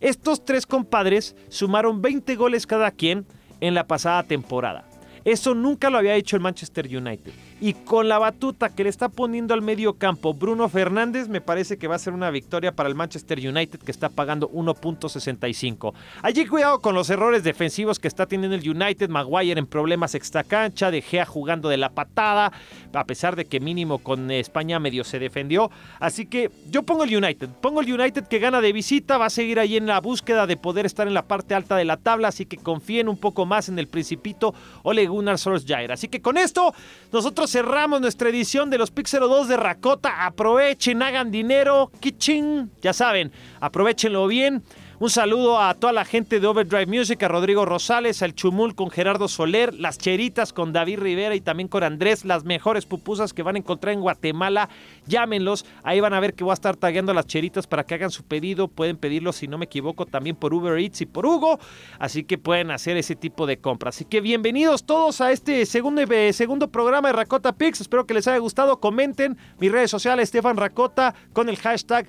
Estos 0.00 0.44
tres 0.44 0.66
compadres 0.66 1.36
sumaron 1.50 2.02
20 2.02 2.34
goles 2.34 2.66
cada 2.66 2.90
quien 2.90 3.26
en 3.60 3.74
la 3.74 3.86
pasada 3.86 4.24
temporada. 4.24 4.89
Eso 5.24 5.54
nunca 5.54 5.90
lo 5.90 5.98
había 5.98 6.14
hecho 6.14 6.36
el 6.36 6.42
Manchester 6.42 6.86
United. 6.86 7.32
Y 7.62 7.74
con 7.74 8.08
la 8.08 8.18
batuta 8.18 8.70
que 8.70 8.84
le 8.84 8.90
está 8.90 9.10
poniendo 9.10 9.52
al 9.52 9.60
medio 9.60 9.94
campo 9.94 10.32
Bruno 10.32 10.68
Fernández, 10.70 11.28
me 11.28 11.42
parece 11.42 11.76
que 11.76 11.88
va 11.88 11.96
a 11.96 11.98
ser 11.98 12.14
una 12.14 12.30
victoria 12.30 12.72
para 12.72 12.88
el 12.88 12.94
Manchester 12.94 13.38
United 13.38 13.80
que 13.80 13.90
está 13.90 14.08
pagando 14.08 14.50
1.65. 14.50 15.92
Allí 16.22 16.46
cuidado 16.46 16.80
con 16.80 16.94
los 16.94 17.10
errores 17.10 17.44
defensivos 17.44 17.98
que 17.98 18.08
está 18.08 18.24
teniendo 18.24 18.56
el 18.56 18.68
United. 18.68 19.10
Maguire 19.10 19.58
en 19.58 19.66
problemas 19.66 20.14
extra 20.14 20.42
cancha, 20.42 20.90
De 20.90 21.02
Gea 21.02 21.26
jugando 21.26 21.68
de 21.68 21.76
la 21.76 21.90
patada, 21.90 22.50
a 22.94 23.04
pesar 23.04 23.36
de 23.36 23.44
que 23.44 23.60
mínimo 23.60 23.98
con 23.98 24.30
España 24.30 24.78
medio 24.78 25.04
se 25.04 25.18
defendió. 25.18 25.70
Así 25.98 26.24
que 26.24 26.50
yo 26.70 26.82
pongo 26.82 27.04
el 27.04 27.14
United. 27.14 27.50
Pongo 27.60 27.82
el 27.82 27.92
United 27.92 28.26
que 28.26 28.38
gana 28.38 28.62
de 28.62 28.72
visita, 28.72 29.18
va 29.18 29.26
a 29.26 29.30
seguir 29.30 29.58
ahí 29.58 29.76
en 29.76 29.86
la 29.86 30.00
búsqueda 30.00 30.46
de 30.46 30.56
poder 30.56 30.86
estar 30.86 31.06
en 31.06 31.14
la 31.14 31.26
parte 31.26 31.54
alta 31.54 31.76
de 31.76 31.84
la 31.84 31.98
tabla, 31.98 32.28
así 32.28 32.46
que 32.46 32.56
confíen 32.56 33.08
un 33.08 33.18
poco 33.18 33.44
más 33.44 33.68
en 33.68 33.78
el 33.78 33.86
Principito 33.86 34.54
Ole 34.82 35.09
Gunnar 35.10 35.38
Solskjaer. 35.38 35.92
Así 35.92 36.08
que 36.08 36.22
con 36.22 36.38
esto, 36.38 36.74
nosotros 37.12 37.50
cerramos 37.50 38.00
nuestra 38.00 38.28
edición 38.30 38.70
de 38.70 38.78
los 38.78 38.90
Pixel 38.90 39.20
2 39.20 39.48
de 39.48 39.56
Racota. 39.56 40.24
Aprovechen, 40.24 41.02
hagan 41.02 41.30
dinero, 41.30 41.90
kitchen, 42.00 42.70
ya 42.80 42.92
saben, 42.92 43.32
aprovechenlo 43.60 44.26
bien. 44.26 44.62
Un 45.00 45.08
saludo 45.08 45.58
a 45.58 45.72
toda 45.72 45.94
la 45.94 46.04
gente 46.04 46.40
de 46.40 46.46
Overdrive 46.46 46.84
Music, 46.84 47.22
a 47.22 47.28
Rodrigo 47.28 47.64
Rosales, 47.64 48.20
al 48.20 48.34
Chumul 48.34 48.74
con 48.74 48.90
Gerardo 48.90 49.28
Soler, 49.28 49.72
las 49.72 49.96
Cheritas 49.96 50.52
con 50.52 50.74
David 50.74 50.98
Rivera 50.98 51.34
y 51.34 51.40
también 51.40 51.70
con 51.70 51.82
Andrés, 51.82 52.26
las 52.26 52.44
mejores 52.44 52.84
pupusas 52.84 53.32
que 53.32 53.42
van 53.42 53.56
a 53.56 53.60
encontrar 53.60 53.94
en 53.94 54.02
Guatemala. 54.02 54.68
Llámenlos, 55.06 55.64
ahí 55.84 56.00
van 56.00 56.12
a 56.12 56.20
ver 56.20 56.34
que 56.34 56.44
voy 56.44 56.50
a 56.50 56.52
estar 56.52 56.76
tagueando 56.76 57.12
a 57.12 57.14
las 57.14 57.26
Cheritas 57.26 57.66
para 57.66 57.84
que 57.84 57.94
hagan 57.94 58.10
su 58.10 58.24
pedido. 58.24 58.68
Pueden 58.68 58.98
pedirlo, 58.98 59.32
si 59.32 59.48
no 59.48 59.56
me 59.56 59.64
equivoco, 59.64 60.04
también 60.04 60.36
por 60.36 60.52
Uber 60.52 60.78
Eats 60.78 61.00
y 61.00 61.06
por 61.06 61.24
Hugo. 61.24 61.58
Así 61.98 62.24
que 62.24 62.36
pueden 62.36 62.70
hacer 62.70 62.98
ese 62.98 63.16
tipo 63.16 63.46
de 63.46 63.56
compras. 63.56 63.96
Así 63.96 64.04
que 64.04 64.20
bienvenidos 64.20 64.84
todos 64.84 65.22
a 65.22 65.32
este 65.32 65.64
segundo, 65.64 66.02
eh, 66.02 66.34
segundo 66.34 66.68
programa 66.68 67.08
de 67.08 67.14
Racota 67.14 67.52
Pix. 67.54 67.80
Espero 67.80 68.04
que 68.04 68.12
les 68.12 68.28
haya 68.28 68.36
gustado. 68.36 68.80
Comenten 68.80 69.38
mis 69.60 69.72
redes 69.72 69.90
sociales, 69.90 70.24
Estefan 70.24 70.58
Racota, 70.58 71.14
con 71.32 71.48
el 71.48 71.56
hashtag 71.56 72.06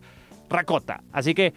Racota. 0.49 1.01
Así 1.13 1.33
que 1.33 1.53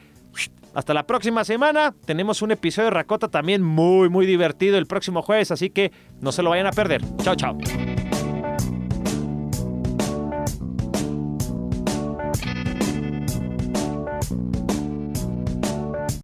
hasta 0.74 0.94
la 0.94 1.06
próxima 1.06 1.44
semana. 1.44 1.94
Tenemos 2.04 2.42
un 2.42 2.52
episodio 2.52 2.86
de 2.86 2.90
Racota 2.90 3.28
también 3.28 3.62
muy, 3.62 4.08
muy 4.08 4.26
divertido 4.26 4.78
el 4.78 4.86
próximo 4.86 5.22
jueves. 5.22 5.50
Así 5.50 5.70
que 5.70 5.92
no 6.20 6.32
se 6.32 6.42
lo 6.42 6.50
vayan 6.50 6.66
a 6.66 6.72
perder. 6.72 7.02
Chao, 7.22 7.34
chao. 7.34 8.03